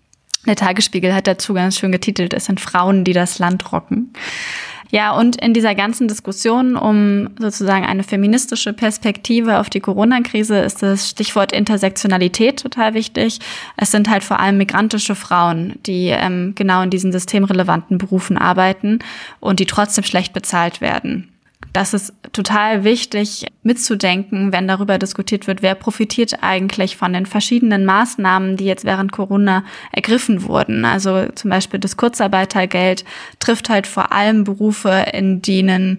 Der 0.47 0.57
Tagesspiegel 0.57 1.15
hat 1.15 1.27
dazu 1.27 1.55
ganz 1.55 1.79
schön 1.79 1.93
getitelt, 1.93 2.35
es 2.35 2.47
sind 2.47 2.61
Frauen, 2.61 3.05
die 3.05 3.13
das 3.13 3.39
Land 3.39 3.73
rocken. 3.73 4.13
Ja, 4.91 5.13
und 5.13 5.37
in 5.37 5.55
dieser 5.55 5.75
ganzen 5.75 6.07
Diskussion 6.07 6.77
um 6.77 7.31
sozusagen 7.39 7.87
eine 7.87 8.03
feministische 8.03 8.75
Perspektive 8.75 9.59
auf 9.59 9.71
die 9.71 9.81
Corona-Krise 9.81 10.59
ist 10.59 10.83
das 10.83 11.09
Stichwort 11.09 11.51
Intersektionalität 11.53 12.61
total 12.61 12.93
wichtig. 12.93 13.39
Es 13.79 13.91
sind 13.91 14.11
halt 14.11 14.23
vor 14.23 14.39
allem 14.39 14.59
migrantische 14.59 15.15
Frauen, 15.15 15.77
die 15.87 16.09
ähm, 16.09 16.53
genau 16.57 16.83
in 16.83 16.91
diesen 16.91 17.11
systemrelevanten 17.11 17.97
Berufen 17.97 18.37
arbeiten 18.37 18.99
und 19.41 19.61
die 19.61 19.67
trotzdem 19.67 20.05
schlecht 20.05 20.35
bezahlt 20.35 20.83
werden 20.83 21.32
das 21.73 21.95
ist 21.95 22.13
total 22.33 22.85
wichtig 22.85 23.47
mitzudenken, 23.63 24.53
wenn 24.53 24.69
darüber 24.69 24.99
diskutiert 24.99 25.47
wird, 25.47 25.63
wer 25.63 25.75
profitiert 25.75 26.43
eigentlich 26.43 26.97
von 26.97 27.13
den 27.13 27.25
verschiedenen 27.25 27.87
Maßnahmen, 27.87 28.57
die 28.57 28.67
jetzt 28.67 28.85
während 28.85 29.13
Corona 29.13 29.65
ergriffen 29.91 30.45
wurden. 30.45 30.85
Also 30.85 31.27
zum 31.35 31.51
Beispiel 31.51 31.81
das 31.81 31.97
Kurzarbeitergeld 31.97 33.05
trifft 33.39 33.71
halt 33.71 33.87
vor 33.87 34.13
allem 34.13 34.45
Berufe, 34.45 35.07
in 35.13 35.41
denen 35.41 35.97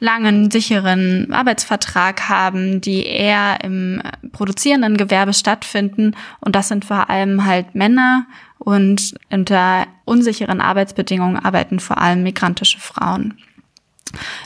langen, 0.00 0.50
sicheren 0.50 1.32
Arbeitsvertrag 1.32 2.28
haben, 2.28 2.80
die 2.80 3.06
eher 3.06 3.58
im 3.62 4.02
produzierenden 4.32 4.96
Gewerbe 4.96 5.32
stattfinden. 5.32 6.16
Und 6.40 6.56
das 6.56 6.68
sind 6.68 6.84
vor 6.84 7.08
allem 7.08 7.44
halt 7.44 7.76
Männer 7.76 8.26
und 8.58 9.14
unter 9.30 9.86
unsicheren 10.04 10.60
Arbeitsbedingungen 10.60 11.36
arbeiten 11.36 11.78
vor 11.78 11.98
allem 11.98 12.24
migrantische 12.24 12.80
Frauen. 12.80 13.38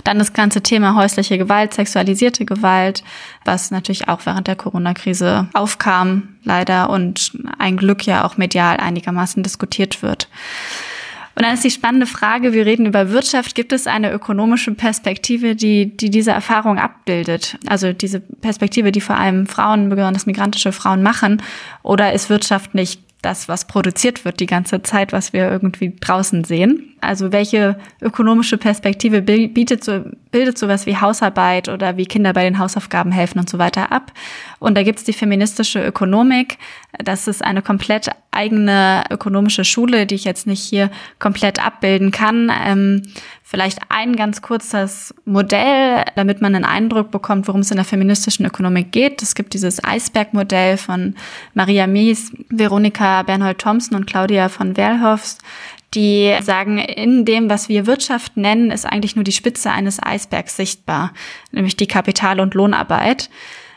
Dann 0.05 0.19
das 0.19 0.33
ganze 0.33 0.62
Thema 0.62 0.95
häusliche 0.95 1.38
Gewalt, 1.38 1.75
sexualisierte 1.75 2.45
Gewalt, 2.45 3.03
was 3.45 3.71
natürlich 3.71 4.09
auch 4.09 4.21
während 4.25 4.47
der 4.47 4.57
Corona-Krise 4.57 5.49
aufkam, 5.55 6.37
leider, 6.45 6.90
und 6.90 7.33
ein 7.59 7.77
Glück 7.77 8.07
ja 8.07 8.25
auch 8.25 8.37
medial 8.37 8.77
einigermaßen 8.77 9.42
diskutiert 9.42 10.03
wird. 10.03 10.29
Und 11.37 11.45
dann 11.45 11.53
ist 11.53 11.64
die 11.64 11.71
spannende 11.71 12.07
Frage, 12.07 12.55
wir 12.55 12.64
reden 12.64 12.87
über 12.87 13.11
Wirtschaft, 13.11 13.55
gibt 13.55 13.75
es 13.75 13.87
eine 13.87 14.11
ökonomische 14.11 14.73
Perspektive, 14.73 15.55
die, 15.55 15.95
die 15.95 16.09
diese 16.09 16.31
Erfahrung 16.31 16.79
abbildet? 16.79 17.59
Also 17.66 17.92
diese 17.92 18.21
Perspektive, 18.21 18.90
die 18.90 19.03
vor 19.03 19.19
allem 19.19 19.47
Frauen, 19.47 19.90
besonders 19.90 20.25
migrantische 20.25 20.73
Frauen 20.73 21.03
machen, 21.03 21.42
oder 21.83 22.14
ist 22.14 22.31
Wirtschaft 22.31 22.75
nicht 22.75 23.03
das, 23.27 23.49
was 23.49 23.67
produziert 23.67 24.25
wird 24.25 24.39
die 24.39 24.47
ganze 24.47 24.83
Zeit, 24.83 25.12
was 25.12 25.33
wir 25.33 25.51
irgendwie 25.51 25.97
draußen 26.01 26.45
sehen. 26.45 26.95
Also 27.01 27.33
welche 27.33 27.77
ökonomische 28.01 28.57
Perspektive 28.57 29.21
bietet 29.21 29.83
so, 29.83 30.05
bildet 30.31 30.57
sowas 30.57 30.87
wie 30.87 30.97
Hausarbeit 30.97 31.69
oder 31.69 31.97
wie 31.97 32.07
Kinder 32.07 32.33
bei 32.33 32.45
den 32.45 32.59
Hausaufgaben 32.59 33.11
helfen 33.11 33.41
und 33.41 33.51
so 33.51 33.59
weiter 33.59 33.91
ab. 33.91 34.12
Und 34.61 34.77
da 34.77 34.85
gibt's 34.85 35.03
die 35.03 35.12
feministische 35.12 35.85
Ökonomik. 35.85 36.59
Das 36.99 37.27
ist 37.27 37.45
eine 37.45 37.62
komplett 37.62 38.11
eigene 38.31 39.05
ökonomische 39.11 39.65
Schule, 39.65 40.07
die 40.07 40.15
ich 40.15 40.25
jetzt 40.25 40.47
nicht 40.47 40.62
hier 40.62 40.91
komplett 41.19 41.65
abbilden 41.65 42.12
kann. 42.12 42.53
Ähm, 42.65 43.03
Vielleicht 43.57 43.79
ein 43.88 44.16
ganz 44.16 44.42
kurzes 44.42 45.14
Modell, 45.25 46.05
damit 46.14 46.42
man 46.42 46.55
einen 46.55 46.66
Eindruck 46.66 47.11
bekommt, 47.11 47.49
worum 47.49 47.62
es 47.62 47.71
in 47.71 47.79
der 47.79 47.87
feministischen 47.87 48.45
Ökonomik 48.45 48.92
geht. 48.92 49.23
Es 49.23 49.35
gibt 49.35 49.55
dieses 49.55 49.83
Eisbergmodell 49.83 50.77
von 50.77 51.14
Maria 51.55 51.87
Mies, 51.87 52.33
Veronika 52.51 53.23
Bernhold-Thompson 53.23 53.97
und 53.97 54.07
Claudia 54.07 54.51
von 54.51 54.77
Werlhofs, 54.77 55.38
die 55.95 56.35
sagen, 56.42 56.77
in 56.77 57.25
dem, 57.25 57.49
was 57.49 57.71
wir 57.71 57.87
Wirtschaft 57.87 58.37
nennen, 58.37 58.71
ist 58.71 58.85
eigentlich 58.85 59.16
nur 59.16 59.25
die 59.25 59.33
Spitze 59.33 59.71
eines 59.71 60.03
Eisbergs 60.03 60.55
sichtbar, 60.55 61.14
nämlich 61.51 61.77
die 61.77 61.87
Kapital- 61.87 62.40
und 62.40 62.53
Lohnarbeit. 62.53 63.31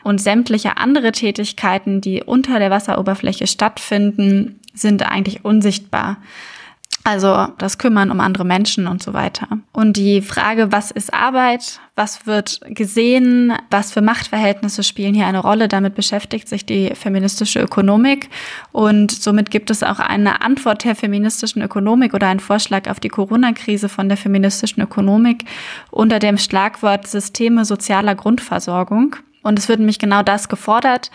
Und 0.03 0.19
sämtliche 0.19 0.75
andere 0.75 1.13
Tätigkeiten, 1.13 2.01
die 2.01 2.21
unter 2.21 2.59
der 2.59 2.69
Wasseroberfläche 2.69 3.47
stattfinden, 3.47 4.59
sind 4.73 5.09
eigentlich 5.09 5.45
unsichtbar. 5.45 6.17
Also 7.03 7.47
das 7.57 7.77
Kümmern 7.77 8.11
um 8.11 8.19
andere 8.19 8.45
Menschen 8.45 8.85
und 8.85 9.01
so 9.01 9.13
weiter. 9.13 9.47
Und 9.71 9.97
die 9.97 10.21
Frage, 10.21 10.71
was 10.71 10.91
ist 10.91 11.13
Arbeit? 11.13 11.79
Was 11.95 12.27
wird 12.27 12.59
gesehen? 12.65 13.53
Was 13.71 13.91
für 13.91 14.01
Machtverhältnisse 14.01 14.83
spielen 14.83 15.13
hier 15.13 15.25
eine 15.25 15.39
Rolle? 15.39 15.67
Damit 15.67 15.95
beschäftigt 15.95 16.47
sich 16.47 16.65
die 16.65 16.93
feministische 16.95 17.61
Ökonomik. 17.61 18.29
Und 18.71 19.11
somit 19.11 19.49
gibt 19.49 19.71
es 19.71 19.81
auch 19.81 19.99
eine 19.99 20.41
Antwort 20.41 20.83
der 20.83 20.95
feministischen 20.95 21.61
Ökonomik 21.61 22.13
oder 22.13 22.27
einen 22.27 22.41
Vorschlag 22.41 22.89
auf 22.89 22.99
die 22.99 23.09
Corona-Krise 23.09 23.89
von 23.89 24.09
der 24.09 24.17
feministischen 24.17 24.83
Ökonomik 24.83 25.45
unter 25.91 26.19
dem 26.19 26.37
Schlagwort 26.37 27.07
Systeme 27.07 27.65
sozialer 27.65 28.15
Grundversorgung. 28.15 29.15
Und 29.41 29.57
es 29.57 29.69
wird 29.69 29.79
nämlich 29.79 29.99
genau 29.99 30.21
das 30.21 30.49
gefordert, 30.49 31.11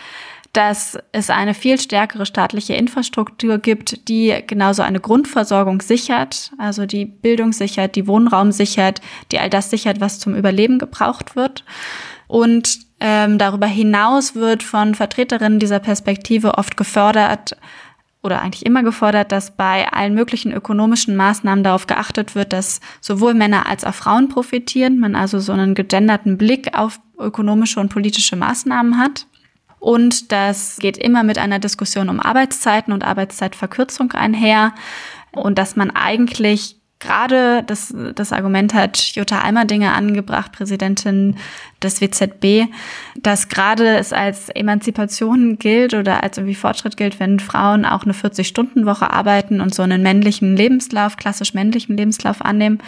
dass 0.54 0.96
es 1.12 1.30
eine 1.30 1.52
viel 1.52 1.78
stärkere 1.80 2.26
staatliche 2.26 2.74
Infrastruktur 2.74 3.58
gibt, 3.58 4.08
die 4.08 4.34
genauso 4.46 4.82
eine 4.82 5.00
Grundversorgung 5.00 5.82
sichert, 5.82 6.52
also 6.58 6.86
die 6.86 7.04
Bildung 7.04 7.52
sichert, 7.52 7.96
die 7.96 8.06
Wohnraum 8.06 8.52
sichert, 8.52 9.00
die 9.32 9.38
all 9.38 9.50
das 9.50 9.70
sichert, 9.70 10.00
was 10.00 10.20
zum 10.20 10.34
Überleben 10.34 10.78
gebraucht 10.78 11.36
wird. 11.36 11.64
Und 12.26 12.78
ähm, 13.00 13.36
darüber 13.38 13.66
hinaus 13.66 14.34
wird 14.34 14.62
von 14.62 14.94
Vertreterinnen 14.94 15.58
dieser 15.58 15.80
Perspektive 15.80 16.56
oft 16.56 16.76
gefördert, 16.76 17.56
oder 18.24 18.40
eigentlich 18.40 18.64
immer 18.64 18.82
gefordert, 18.82 19.32
dass 19.32 19.54
bei 19.54 19.86
allen 19.92 20.14
möglichen 20.14 20.50
ökonomischen 20.50 21.14
Maßnahmen 21.14 21.62
darauf 21.62 21.86
geachtet 21.86 22.34
wird, 22.34 22.54
dass 22.54 22.80
sowohl 23.02 23.34
Männer 23.34 23.68
als 23.68 23.84
auch 23.84 23.92
Frauen 23.92 24.30
profitieren, 24.30 24.98
man 24.98 25.14
also 25.14 25.38
so 25.40 25.52
einen 25.52 25.74
gegenderten 25.74 26.38
Blick 26.38 26.76
auf 26.76 27.00
ökonomische 27.18 27.80
und 27.80 27.90
politische 27.90 28.34
Maßnahmen 28.34 28.98
hat. 28.98 29.26
Und 29.84 30.32
das 30.32 30.78
geht 30.78 30.96
immer 30.96 31.24
mit 31.24 31.36
einer 31.36 31.58
Diskussion 31.58 32.08
um 32.08 32.18
Arbeitszeiten 32.18 32.90
und 32.90 33.04
Arbeitszeitverkürzung 33.04 34.12
einher. 34.12 34.72
Und 35.30 35.58
dass 35.58 35.76
man 35.76 35.90
eigentlich 35.90 36.76
gerade, 37.00 37.62
das, 37.66 37.94
das 38.14 38.32
Argument 38.32 38.72
hat 38.72 38.96
Jutta 39.14 39.40
Almerdinger 39.40 39.92
angebracht, 39.94 40.52
Präsidentin 40.52 41.36
des 41.82 42.00
WZB, 42.00 42.72
dass 43.20 43.50
gerade 43.50 43.98
es 43.98 44.14
als 44.14 44.48
Emanzipation 44.48 45.58
gilt 45.58 45.92
oder 45.92 46.22
als 46.22 46.38
irgendwie 46.38 46.54
Fortschritt 46.54 46.96
gilt, 46.96 47.20
wenn 47.20 47.38
Frauen 47.38 47.84
auch 47.84 48.04
eine 48.04 48.14
40-Stunden-Woche 48.14 49.10
arbeiten 49.10 49.60
und 49.60 49.74
so 49.74 49.82
einen 49.82 50.02
männlichen 50.02 50.56
Lebenslauf, 50.56 51.18
klassisch 51.18 51.52
männlichen 51.52 51.98
Lebenslauf 51.98 52.42
annehmen. 52.42 52.78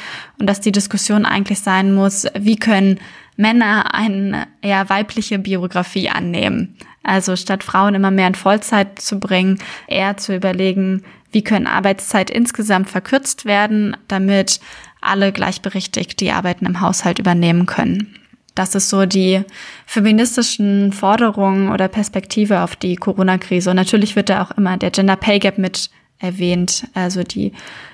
Und 0.41 0.47
dass 0.47 0.63
die 0.63 0.73
Diskussion 0.73 1.27
eigentlich 1.27 1.61
sein 1.61 1.95
muss, 1.95 2.27
wie 2.39 2.57
können 2.57 3.01
Männer 3.37 3.94
eine 3.94 4.46
eher 4.62 4.88
weibliche 4.88 5.38
Biografie 5.38 6.09
annehmen. 6.09 6.77
Also 7.03 7.37
statt 7.37 7.62
Frauen 7.62 7.94
immer 7.94 8.11
mehr 8.11 8.27
in 8.27 8.35
Vollzeit 8.35 8.99
zu 8.99 9.20
bringen, 9.20 9.59
eher 9.87 10.16
zu 10.16 10.35
überlegen, 10.35 11.03
wie 11.31 11.44
können 11.44 11.66
Arbeitszeit 11.66 12.31
insgesamt 12.31 12.88
verkürzt 12.88 13.44
werden, 13.44 13.96
damit 14.09 14.61
alle 15.01 15.33
gleichberechtigt 15.33 16.20
die 16.20 16.33
Arbeiten 16.33 16.66
im 16.66 16.81
Haushalt 16.81 17.18
übernehmen 17.18 17.66
können. 17.66 18.16
Das 18.57 18.75
ist 18.75 18.88
so 18.88 19.05
die 19.05 19.42
feministischen 19.85 20.92
Forderungen 20.92 21.70
oder 21.70 21.88
Perspektive 21.88 22.62
auf 22.62 22.75
die 22.75 22.96
Corona-Krise. 22.96 23.70
Und 23.70 23.77
natürlich 23.77 24.16
wird 24.16 24.31
da 24.31 24.42
auch 24.42 24.51
immer 24.53 24.79
der 24.79 24.90
Gender 24.90 25.16
Pay 25.16 25.38
Gap 25.38 25.59
mit 25.59 25.90
erwähnt, 26.18 26.88
also 26.94 27.22
die 27.22 27.53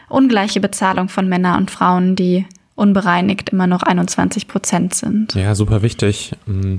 ungleiche 0.09 0.61
Bezahlung 0.61 1.09
von 1.09 1.29
Männern 1.29 1.59
und 1.59 1.71
Frauen, 1.73 2.15
die 2.15 2.47
unbereinigt 2.83 3.51
immer 3.51 3.69
noch 3.69 3.83
21 3.83 4.49
Prozent 4.49 4.95
sind. 4.95 5.35
Ja, 5.35 5.55
super 5.55 5.83
wichtig. 5.83 6.33
Mm, 6.47 6.79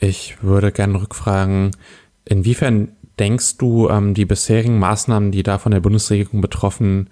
ich 0.00 0.42
würde 0.42 0.72
gerne 0.72 1.00
rückfragen, 1.00 1.70
inwiefern 2.24 2.88
denkst 3.18 3.58
du, 3.58 3.88
ähm, 3.88 4.14
die 4.14 4.24
bisherigen 4.24 4.78
Maßnahmen, 4.78 5.30
die 5.30 5.42
da 5.42 5.58
von 5.58 5.72
der 5.72 5.80
Bundesregierung 5.80 6.40
betroffen 6.40 7.08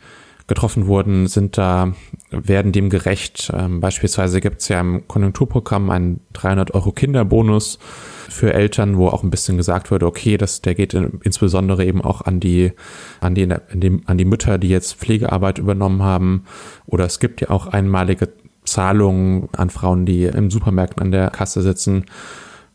getroffen 0.46 0.86
wurden, 0.86 1.26
sind 1.26 1.58
da, 1.58 1.92
werden 2.30 2.72
dem 2.72 2.88
gerecht. 2.88 3.52
Ähm, 3.54 3.80
beispielsweise 3.80 4.40
gibt 4.40 4.60
es 4.60 4.68
ja 4.68 4.80
im 4.80 5.06
Konjunkturprogramm 5.08 5.90
einen 5.90 6.20
300 6.34 6.72
Euro 6.74 6.92
Kinderbonus 6.92 7.78
für 8.28 8.54
Eltern, 8.54 8.96
wo 8.96 9.08
auch 9.08 9.22
ein 9.22 9.30
bisschen 9.30 9.56
gesagt 9.56 9.90
wurde, 9.90 10.06
okay, 10.06 10.36
das, 10.36 10.62
der 10.62 10.74
geht 10.74 10.94
in, 10.94 11.20
insbesondere 11.24 11.84
eben 11.84 12.00
auch 12.00 12.20
an 12.20 12.38
die, 12.38 12.72
an 13.20 13.34
die, 13.34 13.50
an 13.50 13.80
die, 13.80 14.00
an 14.06 14.18
die 14.18 14.24
Mütter, 14.24 14.58
die 14.58 14.68
jetzt 14.68 14.94
Pflegearbeit 14.94 15.58
übernommen 15.58 16.02
haben. 16.02 16.44
Oder 16.86 17.06
es 17.06 17.18
gibt 17.18 17.40
ja 17.40 17.50
auch 17.50 17.66
einmalige 17.66 18.28
Zahlungen 18.64 19.48
an 19.56 19.70
Frauen, 19.70 20.06
die 20.06 20.24
im 20.24 20.50
Supermärkten 20.50 21.02
an 21.02 21.10
der 21.10 21.30
Kasse 21.30 21.62
sitzen. 21.62 22.04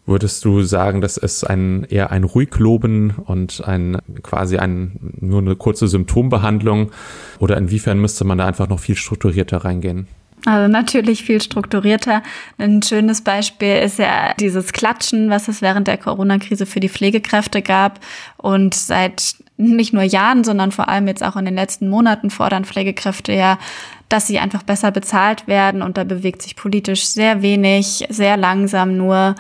Würdest 0.06 0.44
du 0.46 0.64
sagen, 0.64 1.00
das 1.00 1.18
ist 1.18 1.44
ein 1.44 1.84
eher 1.84 2.12
ein 2.12 2.24
Ruhigloben 2.24 3.14
und 3.24 3.64
ein 3.66 3.98
quasi 4.24 4.58
ein 4.58 5.14
nur 5.20 5.40
eine 5.40 5.56
kurze 5.56 5.88
Symptombehandlung 5.88 6.92
oder 7.40 7.56
inwiefern 7.58 8.00
müsste 8.00 8.26
man 8.26 8.40
da 8.40 8.48
einfach 8.48 8.68
noch 8.68 8.80
viel 8.80 8.96
strukturierter 8.96 9.58
reingehen? 9.58 10.08
Also 10.46 10.72
natürlich 10.72 11.24
viel 11.24 11.40
strukturierter. 11.40 12.24
Ein 12.58 12.82
schönes 12.82 13.22
Beispiel 13.22 13.78
ist 13.78 14.00
ja 14.00 14.34
dieses 14.40 14.74
Klatschen, 14.74 15.30
was 15.30 15.48
es 15.48 15.62
während 15.62 15.88
der 15.88 15.98
Corona-Krise 15.98 16.66
für 16.66 16.80
die 16.80 16.90
Pflegekräfte 16.90 17.62
gab. 17.62 18.00
Und 18.38 18.74
seit 18.74 19.36
nicht 19.58 19.94
nur 19.94 20.02
Jahren, 20.02 20.44
sondern 20.44 20.72
vor 20.72 20.90
allem 20.90 21.08
jetzt 21.08 21.24
auch 21.24 21.36
in 21.36 21.46
den 21.46 21.54
letzten 21.54 21.90
Monaten 21.90 22.32
fordern 22.32 22.66
Pflegekräfte 22.66 23.34
ja, 23.34 23.60
dass 24.10 24.26
sie 24.26 24.40
einfach 24.40 24.64
besser 24.64 24.90
bezahlt 24.90 25.48
werden. 25.48 25.84
Und 25.84 25.98
da 25.98 26.04
bewegt 26.04 26.42
sich 26.42 26.56
politisch 26.56 27.06
sehr 27.06 27.44
wenig, 27.44 28.08
sehr 28.10 28.36
langsam 28.36 28.98
nur. 28.98 29.36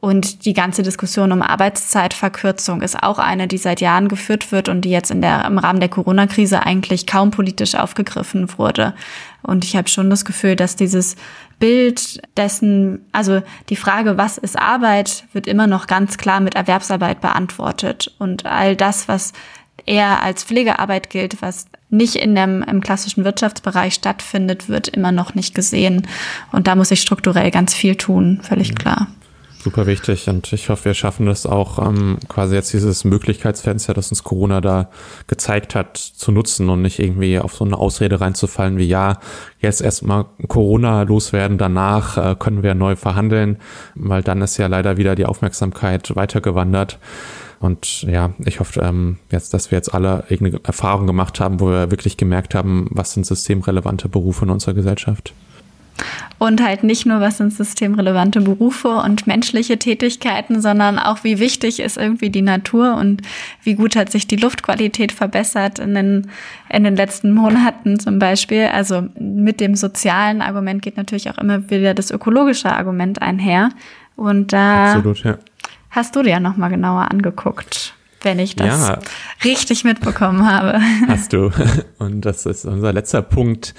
Und 0.00 0.46
die 0.46 0.54
ganze 0.54 0.82
Diskussion 0.82 1.30
um 1.30 1.42
Arbeitszeitverkürzung 1.42 2.80
ist 2.80 3.02
auch 3.02 3.18
eine, 3.18 3.46
die 3.46 3.58
seit 3.58 3.82
Jahren 3.82 4.08
geführt 4.08 4.50
wird 4.50 4.70
und 4.70 4.80
die 4.86 4.90
jetzt 4.90 5.10
in 5.10 5.20
der, 5.20 5.44
im 5.44 5.58
Rahmen 5.58 5.78
der 5.78 5.90
Corona-Krise 5.90 6.64
eigentlich 6.64 7.06
kaum 7.06 7.30
politisch 7.30 7.74
aufgegriffen 7.74 8.48
wurde. 8.56 8.94
Und 9.42 9.62
ich 9.62 9.76
habe 9.76 9.90
schon 9.90 10.08
das 10.08 10.24
Gefühl, 10.24 10.56
dass 10.56 10.74
dieses 10.74 11.16
Bild 11.58 12.22
dessen, 12.38 13.04
also 13.12 13.42
die 13.68 13.76
Frage, 13.76 14.16
was 14.16 14.38
ist 14.38 14.58
Arbeit, 14.58 15.24
wird 15.34 15.46
immer 15.46 15.66
noch 15.66 15.86
ganz 15.86 16.16
klar 16.16 16.40
mit 16.40 16.54
Erwerbsarbeit 16.54 17.20
beantwortet. 17.20 18.14
Und 18.18 18.46
all 18.46 18.76
das, 18.76 19.06
was 19.06 19.34
eher 19.84 20.22
als 20.22 20.44
Pflegearbeit 20.44 21.10
gilt, 21.10 21.42
was 21.42 21.66
nicht 21.90 22.16
in 22.16 22.34
dem, 22.34 22.62
im 22.62 22.80
klassischen 22.80 23.24
Wirtschaftsbereich 23.24 23.92
stattfindet, 23.92 24.70
wird 24.70 24.88
immer 24.88 25.12
noch 25.12 25.34
nicht 25.34 25.54
gesehen. 25.54 26.06
Und 26.52 26.68
da 26.68 26.74
muss 26.74 26.90
ich 26.90 27.02
strukturell 27.02 27.50
ganz 27.50 27.74
viel 27.74 27.96
tun, 27.96 28.40
völlig 28.42 28.70
mhm. 28.70 28.76
klar. 28.76 29.08
Super 29.62 29.86
wichtig 29.86 30.26
und 30.26 30.54
ich 30.54 30.70
hoffe, 30.70 30.86
wir 30.86 30.94
schaffen 30.94 31.26
das 31.26 31.44
auch 31.44 31.86
ähm, 31.86 32.16
quasi 32.28 32.54
jetzt 32.54 32.72
dieses 32.72 33.04
Möglichkeitsfenster, 33.04 33.92
das 33.92 34.08
uns 34.08 34.24
Corona 34.24 34.62
da 34.62 34.88
gezeigt 35.26 35.74
hat, 35.74 35.98
zu 35.98 36.32
nutzen 36.32 36.70
und 36.70 36.80
nicht 36.80 36.98
irgendwie 36.98 37.38
auf 37.38 37.56
so 37.56 37.66
eine 37.66 37.76
Ausrede 37.76 38.22
reinzufallen 38.22 38.78
wie 38.78 38.86
ja, 38.86 39.18
jetzt 39.60 39.82
erstmal 39.82 40.24
Corona 40.48 41.02
loswerden, 41.02 41.58
danach 41.58 42.16
äh, 42.16 42.36
können 42.38 42.62
wir 42.62 42.74
neu 42.74 42.96
verhandeln, 42.96 43.58
weil 43.94 44.22
dann 44.22 44.40
ist 44.40 44.56
ja 44.56 44.66
leider 44.66 44.96
wieder 44.96 45.14
die 45.14 45.26
Aufmerksamkeit 45.26 46.16
weitergewandert. 46.16 46.98
Und 47.58 48.04
ja, 48.04 48.30
ich 48.38 48.60
hoffe 48.60 48.80
ähm, 48.80 49.18
jetzt, 49.30 49.52
dass 49.52 49.70
wir 49.70 49.76
jetzt 49.76 49.92
alle 49.92 50.24
irgendeine 50.30 50.64
Erfahrung 50.64 51.06
gemacht 51.06 51.38
haben, 51.38 51.60
wo 51.60 51.68
wir 51.68 51.90
wirklich 51.90 52.16
gemerkt 52.16 52.54
haben, 52.54 52.88
was 52.92 53.12
sind 53.12 53.26
systemrelevante 53.26 54.08
Berufe 54.08 54.46
in 54.46 54.50
unserer 54.50 54.72
Gesellschaft. 54.72 55.34
Und 56.38 56.62
halt 56.62 56.84
nicht 56.84 57.06
nur, 57.06 57.20
was 57.20 57.38
sind 57.38 57.52
systemrelevante 57.52 58.40
Berufe 58.40 58.88
und 58.88 59.26
menschliche 59.26 59.78
Tätigkeiten, 59.78 60.60
sondern 60.60 60.98
auch, 60.98 61.22
wie 61.22 61.38
wichtig 61.38 61.80
ist 61.80 61.96
irgendwie 61.96 62.30
die 62.30 62.42
Natur 62.42 62.96
und 62.96 63.22
wie 63.62 63.74
gut 63.74 63.96
hat 63.96 64.10
sich 64.10 64.26
die 64.26 64.36
Luftqualität 64.36 65.12
verbessert 65.12 65.78
in 65.78 65.94
den, 65.94 66.30
in 66.70 66.84
den 66.84 66.96
letzten 66.96 67.32
Monaten 67.32 68.00
zum 68.00 68.18
Beispiel. 68.18 68.66
Also 68.72 69.08
mit 69.18 69.60
dem 69.60 69.74
sozialen 69.74 70.42
Argument 70.42 70.82
geht 70.82 70.96
natürlich 70.96 71.30
auch 71.30 71.38
immer 71.38 71.70
wieder 71.70 71.94
das 71.94 72.10
ökologische 72.10 72.72
Argument 72.72 73.20
einher. 73.20 73.70
Und 74.16 74.52
da 74.52 74.92
Absolut, 74.92 75.24
ja. 75.24 75.38
hast 75.90 76.16
du 76.16 76.22
dir 76.22 76.30
ja 76.30 76.40
nochmal 76.40 76.70
genauer 76.70 77.10
angeguckt 77.10 77.94
wenn 78.22 78.38
ich 78.38 78.56
das 78.56 78.88
ja. 78.88 78.98
richtig 79.44 79.84
mitbekommen 79.84 80.46
habe. 80.46 80.78
Hast 81.08 81.32
du. 81.32 81.50
Und 81.98 82.26
das 82.26 82.46
ist 82.46 82.64
unser 82.66 82.92
letzter 82.92 83.22
Punkt 83.22 83.74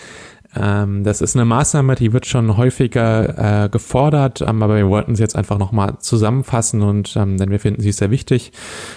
ähm, 0.54 1.04
das 1.06 1.22
ist 1.22 1.36
eine 1.36 1.46
Maßnahme, 1.46 1.96
die 1.96 2.12
wird 2.12 2.26
schon 2.26 2.58
häufiger 2.58 3.66
äh, 3.66 3.70
gefordert, 3.70 4.42
ähm, 4.42 4.62
aber 4.62 4.76
wir 4.76 4.90
wollten 4.90 5.16
sie 5.16 5.24
jetzt 5.24 5.36
einfach 5.36 5.58
nochmal 5.58 5.98
zusammenfassen 6.00 6.82
und 6.82 7.16
ähm, 7.16 7.38
denn 7.38 7.52
wir 7.52 7.60
finden 7.60 7.82
sie 7.82 7.92
sehr 7.94 8.12
wichtig. 8.12 8.52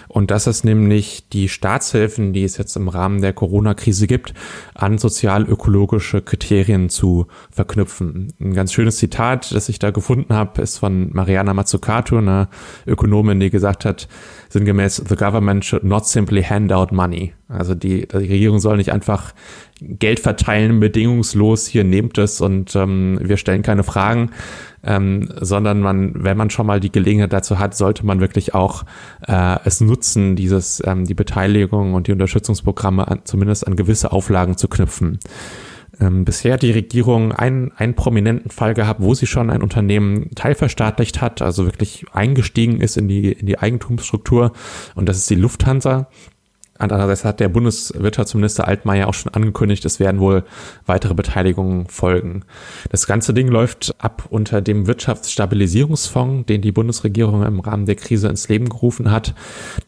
Und 0.09 0.33
das 0.33 0.49
ist 0.49 0.65
nämlich 0.65 1.29
die 1.29 1.49
Staatshilfen, 1.49 2.33
die 2.33 2.43
es 2.43 2.57
jetzt 2.57 2.77
im 2.77 2.89
Rahmen 2.89 3.21
der 3.21 3.33
Corona-Krise 3.33 4.09
gibt, 4.09 4.35
an 4.75 4.99
sozial-ökologische 4.99 6.23
Kriterien 6.23 6.89
zu 6.89 7.29
verknüpfen. 7.53 8.33
Ein 8.41 8.55
ganz 8.55 8.73
schönes 8.73 8.97
Zitat, 8.97 9.55
das 9.55 9.69
ich 9.69 9.79
da 9.79 9.93
gefunden 9.93 10.35
habe, 10.35 10.61
ist 10.61 10.79
von 10.79 11.11
Mariana 11.13 11.55
Mazzucato, 11.55 12.19
eine 12.19 12.49
Ökonomin, 12.85 13.39
die 13.39 13.51
gesagt 13.51 13.85
hat, 13.85 14.09
sinngemäß, 14.49 15.05
the 15.09 15.17
government 15.17 15.65
should 15.65 15.85
not 15.85 16.07
simply 16.07 16.43
hand 16.43 16.73
out 16.73 16.91
money. 16.91 17.33
Also 17.49 17.75
die, 17.75 18.09
die 18.09 18.17
Regierung 18.17 18.59
soll 18.59 18.79
nicht 18.79 18.93
einfach 18.93 19.35
Geld 19.81 20.21
verteilen, 20.21 20.79
bedingungslos, 20.79 21.67
hier 21.67 21.83
nehmt 21.83 22.17
es 22.19 22.41
und 22.41 22.77
ähm, 22.77 23.19
wir 23.21 23.37
stellen 23.37 23.63
keine 23.63 23.83
Fragen, 23.83 24.31
ähm, 24.85 25.29
sondern 25.41 25.81
man, 25.81 26.13
wenn 26.23 26.37
man 26.37 26.51
schon 26.51 26.67
mal 26.67 26.79
die 26.79 26.93
Gelegenheit 26.93 27.33
dazu 27.33 27.59
hat, 27.59 27.77
sollte 27.77 28.07
man 28.07 28.21
wirklich 28.21 28.55
auch 28.55 28.85
äh, 29.27 29.59
es 29.65 29.81
nutzen, 29.81 30.37
dieses, 30.37 30.81
ähm, 30.87 31.07
die 31.07 31.15
Beteiligung 31.15 31.95
und 31.95 32.07
die 32.07 32.13
Unterstützungsprogramme 32.13 33.09
an, 33.09 33.21
zumindest 33.25 33.67
an 33.67 33.75
gewisse 33.75 34.13
Auflagen 34.13 34.57
zu 34.57 34.69
knüpfen. 34.69 35.19
Ähm, 36.01 36.25
bisher 36.25 36.55
hat 36.55 36.63
die 36.63 36.73
Regierung 36.73 37.33
einen, 37.33 37.73
einen 37.73 37.95
prominenten 37.95 38.51
Fall 38.51 38.75
gehabt, 38.75 39.01
wo 39.01 39.15
sie 39.15 39.27
schon 39.27 39.51
ein 39.51 39.63
Unternehmen 39.63 40.31
teilverstaatlicht 40.35 41.21
hat, 41.21 41.43
also 41.43 41.67
wirklich 41.67 42.07
eingestiegen 42.13 42.81
ist 42.81 42.97
in 42.97 43.09
die, 43.09 43.33
in 43.33 43.47
die 43.47 43.59
Eigentumsstruktur. 43.59 44.53
Und 44.95 45.09
das 45.09 45.19
ist 45.19 45.31
die 45.31 45.37
Lufthansa. 45.37 46.09
Andererseits 46.77 47.25
hat 47.25 47.39
der 47.39 47.49
Bundeswirtschaftsminister 47.49 48.67
Altmaier 48.67 49.07
auch 49.07 49.15
schon 49.15 49.33
angekündigt, 49.33 49.85
es 49.85 50.01
werden 50.01 50.21
wohl 50.21 50.43
weitere 50.87 51.15
Beteiligungen 51.15 51.87
folgen. 51.87 52.43
Das 52.91 53.07
ganze 53.07 53.33
Ding 53.33 53.47
läuft 53.47 53.95
ab 53.99 54.27
unter 54.31 54.61
dem 54.61 54.89
Wirtschaftsstabilisierungsfonds, 54.89 56.47
den 56.47 56.63
die 56.63 56.73
Bundesregierung 56.73 57.45
im 57.45 57.61
Rahmen 57.61 57.87
der 57.87 57.95
Krise 57.95 58.29
ins 58.29 58.49
Leben 58.49 58.69
gerufen 58.69 59.13
hat. 59.13 59.35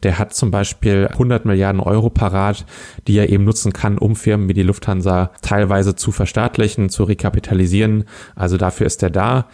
Der 0.03 0.17
hat 0.17 0.33
zum 0.33 0.49
Beispiel 0.49 1.09
100 1.11 1.43
Milliarden 1.45 1.81
Euro 1.81 2.09
parat, 2.09 2.65
die 3.07 3.17
er 3.17 3.29
eben 3.29 3.43
nutzen 3.43 3.73
kann, 3.73 3.97
um 3.97 4.15
Firmen 4.15 4.47
wie 4.47 4.53
die 4.53 4.63
Lufthansa 4.63 5.31
teilweise 5.41 5.95
zu 5.95 6.13
verstaatlichen, 6.13 6.89
zu 6.89 7.03
rekapitalisieren. 7.03 8.05
Also 8.35 8.55
dafür 8.55 8.87
ist 8.87 9.03
er 9.03 9.09
da. 9.09 9.47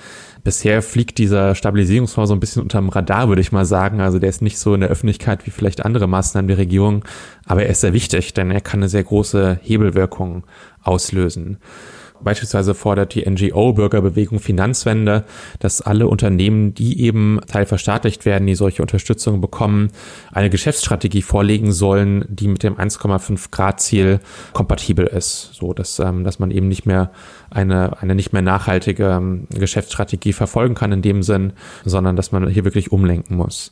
Bisher 0.44 0.82
fliegt 0.82 1.20
dieser 1.20 1.56
Stabilisierungsfonds 1.56 2.28
so 2.28 2.36
ein 2.36 2.40
bisschen 2.40 2.62
unterm 2.62 2.90
Radar, 2.90 3.30
würde 3.30 3.42
ich 3.42 3.54
mal 3.54 3.66
sagen. 3.66 4.02
Also 4.02 4.20
der 4.20 4.30
ist 4.30 4.42
nicht 4.42 4.58
so 4.58 4.74
in 4.74 4.82
der 4.82 4.90
Öffentlichkeit 4.90 5.46
wie 5.46 5.52
vielleicht 5.52 5.86
andere 5.86 6.08
Maßnahmen 6.08 6.48
der 6.48 6.58
Regierung, 6.58 7.06
aber 7.46 7.64
er 7.64 7.70
ist 7.70 7.82
sehr 7.82 7.94
wichtig, 7.94 8.34
denn 8.34 8.52
er 8.52 8.62
kann 8.62 8.82
eine 8.82 8.90
sehr 8.90 9.04
große 9.04 9.60
Hebelwirkung 9.62 10.44
auslösen. 10.82 11.60
Beispielsweise 12.24 12.74
fordert 12.74 13.16
die 13.16 13.30
NGO-Bürgerbewegung 13.30 14.40
Finanzwende, 14.40 15.26
dass 15.60 15.82
alle 15.82 16.08
Unternehmen, 16.08 16.74
die 16.74 17.02
eben 17.02 17.40
teilverstaatlicht 17.48 18.26
werden, 18.26 18.48
die 18.48 18.56
solche 18.56 18.82
Unterstützung 18.82 19.42
bekommen, 19.42 19.92
eine 20.32 20.50
Geschäftsstrategie 20.50 21.22
vorlegen 21.22 21.72
sollen, 21.72 22.26
die 22.30 22.48
mit 22.48 22.64
dem 22.64 22.76
1,5 22.76 23.52
Grad 23.52 23.82
Ziel 23.82 24.20
kompatibel 24.54 25.06
ist, 25.06 25.52
so 25.54 25.74
dass, 25.74 26.00
ähm, 26.00 26.24
dass 26.24 26.40
man 26.40 26.52
eben 26.52 26.68
nicht 26.68 26.86
mehr 26.86 27.12
eine, 27.50 28.02
eine 28.02 28.16
nicht 28.16 28.34
mehr 28.34 28.42
nachhaltige 28.42 29.10
ähm, 29.10 29.48
Geschäftsstrategie 29.50 30.34
verfolgen 30.34 30.76
kann 30.76 30.92
in 30.92 31.02
dem 31.02 31.24
Sinn, 31.24 31.54
sondern 31.86 32.16
dass 32.16 32.32
man 32.32 32.48
hier 32.48 32.66
wirklich 32.66 32.92
umlenken 32.92 33.38
muss. 33.38 33.72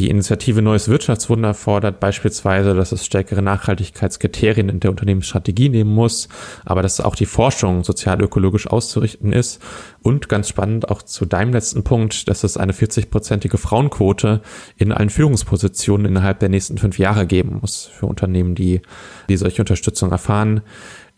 Die 0.00 0.08
Initiative 0.08 0.62
Neues 0.62 0.88
Wirtschaftswunder 0.88 1.52
fordert 1.52 2.00
beispielsweise, 2.00 2.72
dass 2.72 2.90
es 2.90 3.04
stärkere 3.04 3.42
Nachhaltigkeitskriterien 3.42 4.70
in 4.70 4.80
der 4.80 4.92
Unternehmensstrategie 4.92 5.68
nehmen 5.68 5.94
muss, 5.94 6.30
aber 6.64 6.80
dass 6.80 7.02
auch 7.02 7.14
die 7.14 7.26
Forschung 7.26 7.84
sozial-ökologisch 7.84 8.66
auszurichten 8.66 9.34
ist. 9.34 9.60
Und 10.00 10.30
ganz 10.30 10.48
spannend 10.48 10.88
auch 10.88 11.02
zu 11.02 11.26
deinem 11.26 11.52
letzten 11.52 11.84
Punkt, 11.84 12.30
dass 12.30 12.44
es 12.44 12.56
eine 12.56 12.72
40-prozentige 12.72 13.58
Frauenquote 13.58 14.40
in 14.78 14.90
allen 14.90 15.10
Führungspositionen 15.10 16.06
innerhalb 16.06 16.38
der 16.38 16.48
nächsten 16.48 16.78
fünf 16.78 16.98
Jahre 16.98 17.26
geben 17.26 17.58
muss 17.60 17.84
für 17.84 18.06
Unternehmen, 18.06 18.54
die, 18.54 18.80
die 19.28 19.36
solche 19.36 19.60
Unterstützung 19.60 20.12
erfahren. 20.12 20.62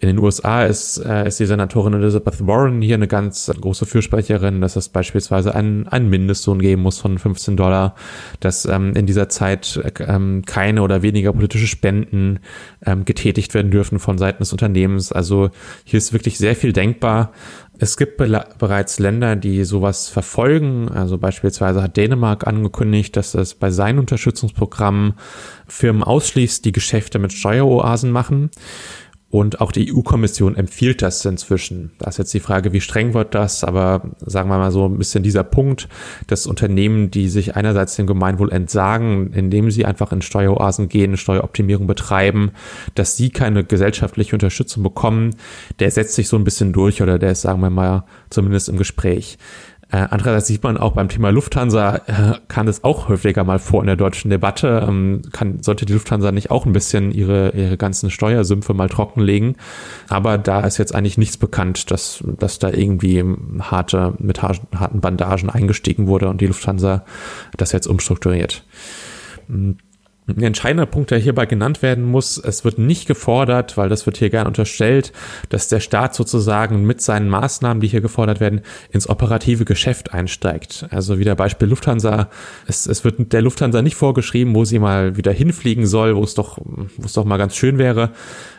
In 0.02 0.08
den 0.08 0.18
USA 0.18 0.64
ist, 0.64 0.98
äh, 0.98 1.28
ist 1.28 1.38
die 1.38 1.46
Senatorin 1.46 1.94
Elizabeth 1.94 2.44
Warren 2.44 2.82
hier 2.82 2.96
eine 2.96 3.06
ganz 3.06 3.48
große 3.60 3.86
Fürsprecherin, 3.86 4.60
dass 4.60 4.74
es 4.74 4.88
beispielsweise 4.88 5.54
einen, 5.54 5.86
einen 5.86 6.10
Mindestlohn 6.10 6.58
geben 6.58 6.82
muss 6.82 6.98
von 6.98 7.20
15 7.20 7.56
Dollar, 7.56 7.94
dass 8.40 8.64
ähm, 8.64 8.94
in 8.96 9.06
dieser 9.06 9.28
Zeit 9.28 9.80
ähm, 10.00 10.42
keine 10.44 10.82
oder 10.82 11.02
weniger 11.02 11.32
politische 11.32 11.68
Spenden 11.68 12.40
ähm, 12.84 13.04
getätigt 13.04 13.54
werden 13.54 13.70
dürfen 13.70 14.00
von 14.00 14.18
Seiten 14.18 14.40
des 14.40 14.50
Unternehmens. 14.50 15.12
Also 15.12 15.50
hier 15.84 15.98
ist 15.98 16.12
wirklich 16.12 16.36
sehr 16.36 16.56
viel 16.56 16.72
denkbar. 16.72 17.30
Es 17.78 17.96
gibt 17.96 18.16
be 18.16 18.44
bereits 18.58 18.98
Länder, 18.98 19.36
die 19.36 19.64
sowas 19.64 20.08
verfolgen. 20.08 20.88
Also 20.88 21.16
beispielsweise 21.16 21.80
hat 21.80 21.96
Dänemark 21.96 22.46
angekündigt, 22.46 23.16
dass 23.16 23.34
es 23.34 23.54
bei 23.54 23.70
seinen 23.70 24.00
Unterstützungsprogrammen 24.00 25.14
Firmen 25.68 26.02
ausschließt, 26.02 26.64
die 26.64 26.72
Geschäfte 26.72 27.18
mit 27.18 27.32
Steueroasen 27.32 28.10
machen. 28.10 28.50
Und 29.32 29.62
auch 29.62 29.72
die 29.72 29.90
EU-Kommission 29.90 30.56
empfiehlt 30.56 31.00
das 31.00 31.24
inzwischen. 31.24 31.92
Da 31.98 32.10
ist 32.10 32.18
jetzt 32.18 32.34
die 32.34 32.40
Frage, 32.40 32.74
wie 32.74 32.82
streng 32.82 33.14
wird 33.14 33.34
das? 33.34 33.64
Aber 33.64 34.10
sagen 34.20 34.50
wir 34.50 34.58
mal 34.58 34.70
so 34.70 34.84
ein 34.84 34.98
bisschen 34.98 35.22
dieser 35.22 35.42
Punkt, 35.42 35.88
dass 36.26 36.46
Unternehmen, 36.46 37.10
die 37.10 37.30
sich 37.30 37.56
einerseits 37.56 37.96
dem 37.96 38.06
Gemeinwohl 38.06 38.52
entsagen, 38.52 39.32
indem 39.32 39.70
sie 39.70 39.86
einfach 39.86 40.12
in 40.12 40.20
Steueroasen 40.20 40.90
gehen, 40.90 41.16
Steueroptimierung 41.16 41.86
betreiben, 41.86 42.50
dass 42.94 43.16
sie 43.16 43.30
keine 43.30 43.64
gesellschaftliche 43.64 44.36
Unterstützung 44.36 44.82
bekommen, 44.82 45.34
der 45.78 45.90
setzt 45.90 46.14
sich 46.14 46.28
so 46.28 46.36
ein 46.36 46.44
bisschen 46.44 46.74
durch 46.74 47.00
oder 47.00 47.18
der 47.18 47.30
ist, 47.32 47.40
sagen 47.40 47.62
wir 47.62 47.70
mal, 47.70 48.04
zumindest 48.28 48.68
im 48.68 48.76
Gespräch. 48.76 49.38
Äh, 49.92 50.08
andererseits 50.10 50.46
sieht 50.46 50.62
man 50.62 50.78
auch 50.78 50.92
beim 50.92 51.10
Thema 51.10 51.30
Lufthansa, 51.30 51.96
äh, 52.06 52.38
kann 52.48 52.66
es 52.66 52.82
auch 52.82 53.08
häufiger 53.08 53.44
mal 53.44 53.58
vor 53.58 53.82
in 53.82 53.86
der 53.86 53.96
deutschen 53.96 54.30
Debatte. 54.30 54.84
Ähm, 54.88 55.20
kann, 55.32 55.62
sollte 55.62 55.84
die 55.84 55.92
Lufthansa 55.92 56.32
nicht 56.32 56.50
auch 56.50 56.64
ein 56.64 56.72
bisschen 56.72 57.12
ihre, 57.12 57.50
ihre 57.50 57.76
ganzen 57.76 58.10
Steuersümpfe 58.10 58.72
mal 58.72 58.88
trockenlegen? 58.88 59.56
Aber 60.08 60.38
da 60.38 60.60
ist 60.60 60.78
jetzt 60.78 60.94
eigentlich 60.94 61.18
nichts 61.18 61.36
bekannt, 61.36 61.90
dass, 61.90 62.24
dass 62.38 62.58
da 62.58 62.70
irgendwie 62.70 63.22
harte, 63.60 64.14
mit 64.18 64.40
harten 64.42 65.00
Bandagen 65.00 65.50
eingestiegen 65.50 66.06
wurde 66.06 66.30
und 66.30 66.40
die 66.40 66.46
Lufthansa 66.46 67.04
das 67.58 67.72
jetzt 67.72 67.86
umstrukturiert. 67.86 68.64
Hm. 69.48 69.76
Ein 70.36 70.42
entscheidender 70.42 70.86
Punkt, 70.86 71.10
der 71.10 71.18
hierbei 71.18 71.46
genannt 71.46 71.82
werden 71.82 72.04
muss, 72.04 72.38
es 72.38 72.64
wird 72.64 72.78
nicht 72.78 73.06
gefordert, 73.06 73.76
weil 73.76 73.88
das 73.88 74.06
wird 74.06 74.16
hier 74.16 74.30
gern 74.30 74.46
unterstellt, 74.46 75.12
dass 75.48 75.68
der 75.68 75.80
Staat 75.80 76.14
sozusagen 76.14 76.84
mit 76.84 77.00
seinen 77.00 77.28
Maßnahmen, 77.28 77.80
die 77.80 77.88
hier 77.88 78.00
gefordert 78.00 78.40
werden, 78.40 78.62
ins 78.90 79.08
operative 79.08 79.64
Geschäft 79.64 80.12
einsteigt. 80.12 80.86
Also 80.90 81.18
wieder 81.18 81.34
Beispiel 81.34 81.68
Lufthansa. 81.68 82.28
Es, 82.66 82.86
es 82.86 83.04
wird 83.04 83.32
der 83.32 83.42
Lufthansa 83.42 83.82
nicht 83.82 83.96
vorgeschrieben, 83.96 84.54
wo 84.54 84.64
sie 84.64 84.78
mal 84.78 85.16
wieder 85.16 85.32
hinfliegen 85.32 85.86
soll, 85.86 86.16
wo 86.16 86.22
es 86.22 86.34
doch, 86.34 86.58
wo 86.58 87.04
es 87.04 87.12
doch 87.12 87.24
mal 87.24 87.36
ganz 87.36 87.56
schön 87.56 87.78
wäre. 87.78 88.10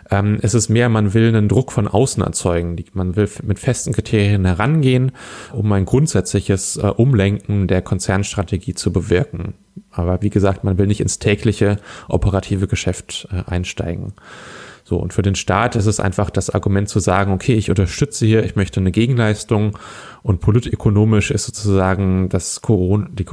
Ähm, 0.09 0.39
es 0.41 0.53
ist 0.53 0.69
mehr, 0.69 0.89
man 0.89 1.13
will 1.13 1.27
einen 1.27 1.47
Druck 1.47 1.71
von 1.71 1.87
außen 1.87 2.23
erzeugen. 2.23 2.75
Man 2.93 3.15
will 3.15 3.29
mit 3.43 3.59
festen 3.59 3.93
Kriterien 3.93 4.45
herangehen, 4.45 5.11
um 5.51 5.71
ein 5.71 5.85
grundsätzliches 5.85 6.77
äh, 6.77 6.87
Umlenken 6.87 7.67
der 7.67 7.81
Konzernstrategie 7.81 8.73
zu 8.73 8.91
bewirken. 8.91 9.53
Aber 9.91 10.21
wie 10.21 10.29
gesagt, 10.29 10.63
man 10.63 10.77
will 10.77 10.87
nicht 10.87 11.01
ins 11.01 11.19
tägliche 11.19 11.77
operative 12.09 12.67
Geschäft 12.67 13.27
äh, 13.31 13.49
einsteigen. 13.49 14.13
So, 14.85 14.97
und 14.97 15.13
für 15.13 15.21
den 15.21 15.35
Staat 15.35 15.75
ist 15.75 15.85
es 15.85 15.99
einfach 15.99 16.29
das 16.29 16.49
Argument 16.49 16.89
zu 16.89 16.99
sagen, 16.99 17.31
okay, 17.31 17.53
ich 17.53 17.69
unterstütze 17.69 18.25
hier, 18.25 18.43
ich 18.43 18.57
möchte 18.57 18.81
eine 18.81 18.91
Gegenleistung 18.91 19.77
und 20.23 20.41
politökonomisch 20.41 21.31
ist 21.31 21.45
sozusagen 21.45 22.27
das 22.27 22.61
Corona, 22.61 23.07
die 23.11 23.23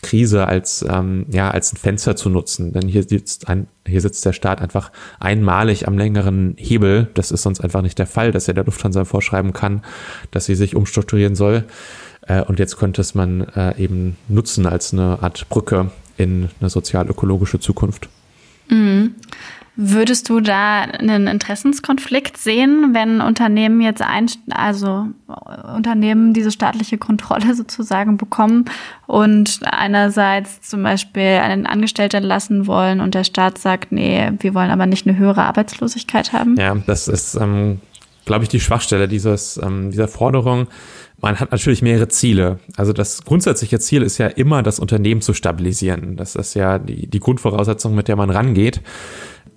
Corona-Krise 0.00 0.46
als, 0.46 0.84
ähm, 0.88 1.26
ja, 1.30 1.50
als 1.50 1.72
ein 1.72 1.76
Fenster 1.76 2.16
zu 2.16 2.28
nutzen. 2.30 2.72
Denn 2.72 2.88
hier 2.88 3.02
sitzt 3.02 3.48
ein, 3.48 3.66
hier 3.86 4.00
sitzt 4.00 4.24
der 4.24 4.32
Staat 4.32 4.60
einfach 4.60 4.90
einmalig 5.18 5.86
am 5.86 5.96
längeren 5.96 6.54
Hebel. 6.56 7.08
Das 7.14 7.30
ist 7.30 7.42
sonst 7.42 7.60
einfach 7.60 7.82
nicht 7.82 7.98
der 7.98 8.06
Fall, 8.06 8.32
dass 8.32 8.48
er 8.48 8.54
der 8.54 8.64
Lufthansa 8.64 9.04
vorschreiben 9.04 9.52
kann, 9.52 9.82
dass 10.30 10.46
sie 10.46 10.54
sich 10.54 10.76
umstrukturieren 10.76 11.34
soll. 11.34 11.64
Äh, 12.26 12.42
und 12.42 12.58
jetzt 12.58 12.76
könnte 12.76 13.00
es 13.00 13.14
man 13.14 13.42
äh, 13.54 13.76
eben 13.78 14.16
nutzen 14.28 14.66
als 14.66 14.92
eine 14.92 15.22
Art 15.22 15.48
Brücke 15.48 15.90
in 16.16 16.50
eine 16.60 16.70
sozial-ökologische 16.70 17.60
Zukunft. 17.60 18.08
Mhm. 18.68 19.14
Würdest 19.82 20.28
du 20.28 20.40
da 20.40 20.82
einen 20.82 21.26
Interessenskonflikt 21.26 22.36
sehen, 22.36 22.90
wenn 22.92 23.22
Unternehmen 23.22 23.80
jetzt 23.80 24.02
ein, 24.02 24.26
also 24.50 25.06
Unternehmen 25.74 26.34
diese 26.34 26.50
staatliche 26.50 26.98
Kontrolle 26.98 27.54
sozusagen 27.54 28.18
bekommen 28.18 28.66
und 29.06 29.60
einerseits 29.64 30.60
zum 30.60 30.82
Beispiel 30.82 31.22
einen 31.22 31.64
Angestellten 31.64 32.22
lassen 32.22 32.66
wollen 32.66 33.00
und 33.00 33.14
der 33.14 33.24
Staat 33.24 33.56
sagt, 33.56 33.90
nee, 33.90 34.30
wir 34.40 34.52
wollen 34.52 34.70
aber 34.70 34.84
nicht 34.84 35.06
eine 35.06 35.16
höhere 35.16 35.44
Arbeitslosigkeit 35.44 36.34
haben? 36.34 36.56
Ja, 36.58 36.74
das 36.86 37.08
ist, 37.08 37.36
ähm, 37.36 37.80
glaube 38.26 38.44
ich, 38.44 38.50
die 38.50 38.60
Schwachstelle 38.60 39.08
dieses, 39.08 39.58
ähm, 39.62 39.92
dieser 39.92 40.08
Forderung 40.08 40.68
man 41.22 41.38
hat 41.38 41.50
natürlich 41.50 41.82
mehrere 41.82 42.08
Ziele. 42.08 42.58
Also 42.76 42.92
das 42.92 43.24
grundsätzliche 43.24 43.78
Ziel 43.78 44.02
ist 44.02 44.18
ja 44.18 44.26
immer, 44.26 44.62
das 44.62 44.78
Unternehmen 44.78 45.20
zu 45.20 45.34
stabilisieren. 45.34 46.16
Das 46.16 46.34
ist 46.34 46.54
ja 46.54 46.78
die, 46.78 47.06
die 47.06 47.20
Grundvoraussetzung, 47.20 47.94
mit 47.94 48.08
der 48.08 48.16
man 48.16 48.30
rangeht. 48.30 48.80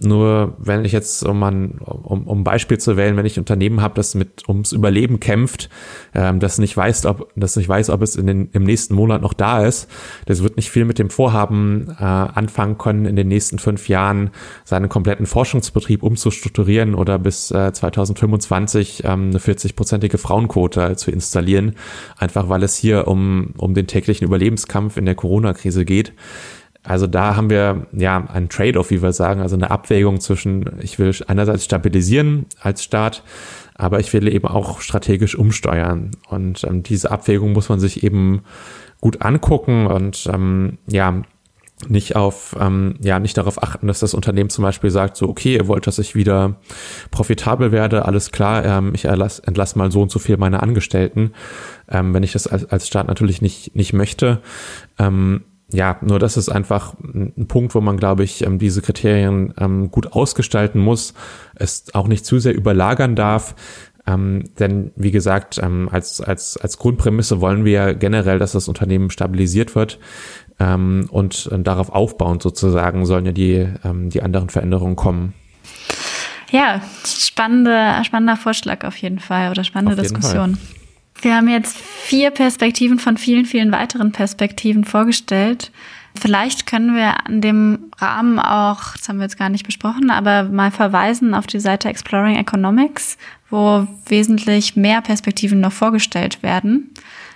Nur 0.04 0.56
wenn 0.58 0.86
ich 0.86 0.92
jetzt, 0.92 1.26
um, 1.26 1.42
ein, 1.44 1.80
um, 1.80 2.28
um 2.28 2.44
Beispiel 2.44 2.78
zu 2.78 2.98
wählen, 2.98 3.18
wenn 3.18 3.26
ich 3.26 3.38
ein 3.38 3.42
Unternehmen 3.42 3.82
habe, 3.82 3.96
das 3.96 4.16
mit 4.16 4.48
ums 4.48 4.72
Überleben 4.72 5.20
kämpft, 5.20 5.70
ähm, 6.14 6.40
das 6.40 6.58
nicht 6.58 6.76
weiß, 6.76 7.06
ob 7.06 7.32
das 7.36 7.56
nicht 7.56 7.70
weiß, 7.70 7.90
ob 7.90 8.02
es 8.02 8.16
in 8.16 8.28
den, 8.28 8.50
im 8.52 8.64
nächsten 8.64 8.96
Monat 8.96 9.22
noch 9.22 9.34
da 9.34 9.66
ist, 9.66 9.90
das 10.26 10.44
wird 10.44 10.58
nicht 10.58 10.70
viel 10.70 10.86
mit 10.86 11.00
dem 11.00 11.10
Vorhaben 11.10 11.96
äh, 12.00 12.04
anfangen 12.04 12.78
können, 12.78 13.06
in 13.06 13.16
den 13.16 13.28
nächsten 13.28 13.60
fünf 13.60 13.90
Jahren 13.90 14.32
seinen 14.64 14.90
kompletten 14.90 15.26
Forschungsbetrieb 15.26 16.04
umzustrukturieren 16.04 16.96
oder 16.96 17.20
bis 17.20 17.52
äh, 17.52 17.72
2025 17.74 19.04
ähm, 19.06 19.30
eine 19.30 19.40
40-prozentige 19.40 20.18
Frauenquote 20.18 20.96
zu 20.96 21.12
installieren, 21.12 21.76
einfach 22.18 22.50
weil 22.50 22.64
es 22.64 22.76
hier 22.76 23.08
um, 23.08 23.54
um 23.58 23.74
den 23.74 23.88
täglichen 23.88 24.26
Überlebenskampf 24.26 24.98
in 24.98 25.06
der 25.06 25.16
Corona-Krise 25.16 25.86
geht. 25.86 26.14
Also 26.84 27.08
da 27.08 27.36
haben 27.36 27.50
wir 27.50 27.88
ja 27.94 28.26
einen 28.28 28.50
Trade-off, 28.50 28.92
wie 28.92 29.02
wir 29.02 29.14
sagen, 29.14 29.42
also 29.42 29.56
eine 29.56 29.72
Abwägung 29.72 30.20
zwischen, 30.20 30.80
ich 30.82 31.00
will 31.00 31.16
einerseits 31.28 31.64
stabilisieren 31.64 32.46
als 32.60 32.84
Staat, 32.84 33.24
aber 33.76 34.00
ich 34.00 34.12
will 34.14 34.28
eben 34.28 34.48
auch 34.48 34.82
strategisch 34.82 35.36
umsteuern. 35.36 36.12
Und 36.28 36.64
ähm, 36.66 36.84
diese 36.84 37.10
Abwägung 37.10 37.54
muss 37.54 37.70
man 37.70 37.80
sich 37.80 38.04
eben 38.04 38.44
gut 39.00 39.22
angucken 39.22 39.88
und 39.88 40.30
ähm, 40.32 40.78
ja, 40.88 41.24
nicht 41.90 42.16
auf, 42.16 42.56
ähm, 42.60 42.96
ja, 43.02 43.20
nicht 43.20 43.38
darauf 43.38 43.62
achten, 43.62 43.88
dass 43.88 44.00
das 44.00 44.14
Unternehmen 44.14 44.50
zum 44.50 44.64
Beispiel 44.64 44.90
sagt, 44.90 45.18
so, 45.18 45.28
okay, 45.28 45.56
ihr 45.56 45.68
wollt, 45.68 45.88
dass 45.88 46.00
ich 46.00 46.16
wieder 46.16 46.56
profitabel 47.12 47.72
werde, 47.72 48.06
alles 48.06 48.32
klar, 48.32 48.64
ähm, 48.64 48.94
ich 48.94 49.06
erlass, 49.06 49.40
entlasse 49.40 49.78
mal 49.78 49.92
so 49.92 50.02
und 50.02 50.12
so 50.12 50.20
viel 50.20 50.38
meine 50.38 50.62
Angestellten, 50.62 51.34
ähm, 51.90 52.14
wenn 52.14 52.24
ich 52.24 52.34
das 52.34 52.48
als, 52.48 52.66
als 52.66 52.88
Staat 52.88 53.08
natürlich 53.08 53.42
nicht, 53.42 53.76
nicht 53.76 53.94
möchte. 53.94 54.42
Ähm, 55.00 55.44
ja, 55.74 55.98
nur 56.02 56.20
das 56.20 56.38
ist 56.38 56.50
einfach 56.50 56.94
ein 57.02 57.48
Punkt, 57.48 57.74
wo 57.74 57.82
man, 57.82 57.98
glaube 57.98 58.24
ich, 58.24 58.46
ähm, 58.46 58.60
diese 58.60 58.82
Kriterien 58.82 59.54
ähm, 59.60 59.90
gut 59.90 60.14
ausgestalten 60.14 60.80
muss, 60.80 61.14
es 61.56 61.94
auch 61.94 62.08
nicht 62.08 62.26
zu 62.26 62.40
sehr 62.40 62.54
überlagern 62.54 63.16
darf. 63.16 63.56
Ähm, 64.06 64.50
denn 64.60 64.92
wie 64.96 65.12
gesagt, 65.12 65.60
ähm, 65.64 65.90
als, 65.92 66.22
als, 66.22 66.58
als 66.58 66.78
Grundprämisse 66.78 67.42
wollen 67.42 67.66
wir 67.66 67.96
generell, 67.96 68.38
dass 68.38 68.52
das 68.52 68.68
Unternehmen 68.68 69.10
stabilisiert 69.10 69.76
wird. 69.76 70.00
Ähm, 70.60 71.08
und 71.10 71.50
äh, 71.52 71.60
darauf 71.60 71.90
aufbauend 71.90 72.44
sozusagen 72.44 73.06
sollen 73.06 73.26
ja 73.26 73.32
die, 73.32 73.68
ähm, 73.84 74.10
die 74.10 74.22
anderen 74.22 74.50
Veränderungen 74.50 74.96
kommen. 74.96 75.34
Ja, 76.52 76.82
spannende, 77.04 78.04
spannender 78.04 78.38
Vorschlag 78.38 78.84
auf 78.84 78.98
jeden 78.98 79.20
Fall 79.20 79.50
oder 79.50 79.64
spannende 79.64 80.00
Diskussion. 80.00 80.56
Fall. 80.56 80.83
Wir 81.24 81.36
haben 81.38 81.48
jetzt 81.48 81.78
vier 81.78 82.32
Perspektiven 82.32 83.00
von 83.00 83.16
vielen, 83.16 83.46
vielen 83.46 83.72
weiteren 83.72 84.12
Perspektiven 84.12 84.84
vorgestellt. 84.84 85.72
Vielleicht 86.20 86.68
können 86.68 86.96
wir 86.96 87.26
an 87.26 87.40
dem 87.40 87.92
Rahmen 87.98 88.40
auch, 88.40 88.98
das 88.98 89.08
haben 89.08 89.20
wir 89.20 89.24
jetzt 89.24 89.40
gar 89.40 89.48
nicht 89.48 89.66
besprochen, 89.66 90.12
aber 90.12 90.44
mal 90.44 90.70
verweisen 90.70 91.34
auf 91.34 91.48
die 91.48 91.62
Seite 91.62 91.88
Exploring 91.88 92.36
Economics, 92.36 93.18
wo 93.50 93.88
wesentlich 94.06 94.76
mehr 94.76 95.00
Perspektiven 95.02 95.62
noch 95.62 95.72
vorgestellt 95.72 96.44
werden. 96.44 96.90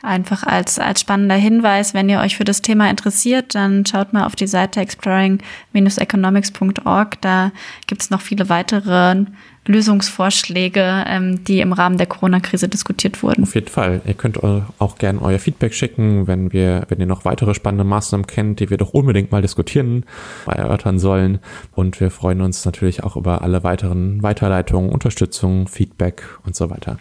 Einfach 0.03 0.43
als, 0.43 0.77
als 0.79 0.99
spannender 1.01 1.35
Hinweis, 1.35 1.93
wenn 1.93 2.09
ihr 2.09 2.19
euch 2.19 2.35
für 2.35 2.43
das 2.43 2.61
Thema 2.61 2.89
interessiert, 2.89 3.55
dann 3.55 3.85
schaut 3.85 4.11
mal 4.11 4.25
auf 4.25 4.35
die 4.35 4.47
Seite 4.47 4.81
exploring-economics.org. 4.81 7.21
Da 7.21 7.53
gibt's 7.87 8.09
noch 8.09 8.19
viele 8.21 8.49
weitere 8.49 9.23
Lösungsvorschläge, 9.67 11.03
ähm, 11.07 11.43
die 11.43 11.59
im 11.59 11.73
Rahmen 11.73 11.97
der 11.97 12.07
Corona-Krise 12.07 12.67
diskutiert 12.67 13.21
wurden. 13.23 13.43
Auf 13.43 13.55
jeden 13.55 13.67
Fall. 13.67 14.01
Ihr 14.05 14.13
könnt 14.13 14.41
auch 14.43 14.97
gerne 14.97 15.21
euer 15.21 15.39
Feedback 15.39 15.73
schicken, 15.73 16.27
wenn 16.27 16.53
wir, 16.53 16.85
wenn 16.89 16.99
ihr 16.99 17.05
noch 17.05 17.25
weitere 17.25 17.53
spannende 17.53 17.83
Maßnahmen 17.83 18.27
kennt, 18.27 18.59
die 18.59 18.69
wir 18.69 18.77
doch 18.77 18.93
unbedingt 18.93 19.31
mal 19.31 19.41
diskutieren, 19.41 20.05
erörtern 20.45 20.99
sollen. 20.99 21.39
Und 21.71 21.99
wir 21.99 22.11
freuen 22.11 22.41
uns 22.41 22.65
natürlich 22.65 23.03
auch 23.03 23.15
über 23.15 23.41
alle 23.41 23.63
weiteren 23.63 24.23
Weiterleitungen, 24.23 24.89
Unterstützung, 24.89 25.67
Feedback 25.67 26.23
und 26.45 26.55
so 26.55 26.69
weiter. 26.69 26.97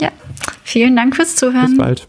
Ja, 0.00 0.10
vielen 0.64 0.96
Dank 0.96 1.16
fürs 1.16 1.36
Zuhören. 1.36 1.66
Bis 1.66 1.78
bald. 1.78 2.08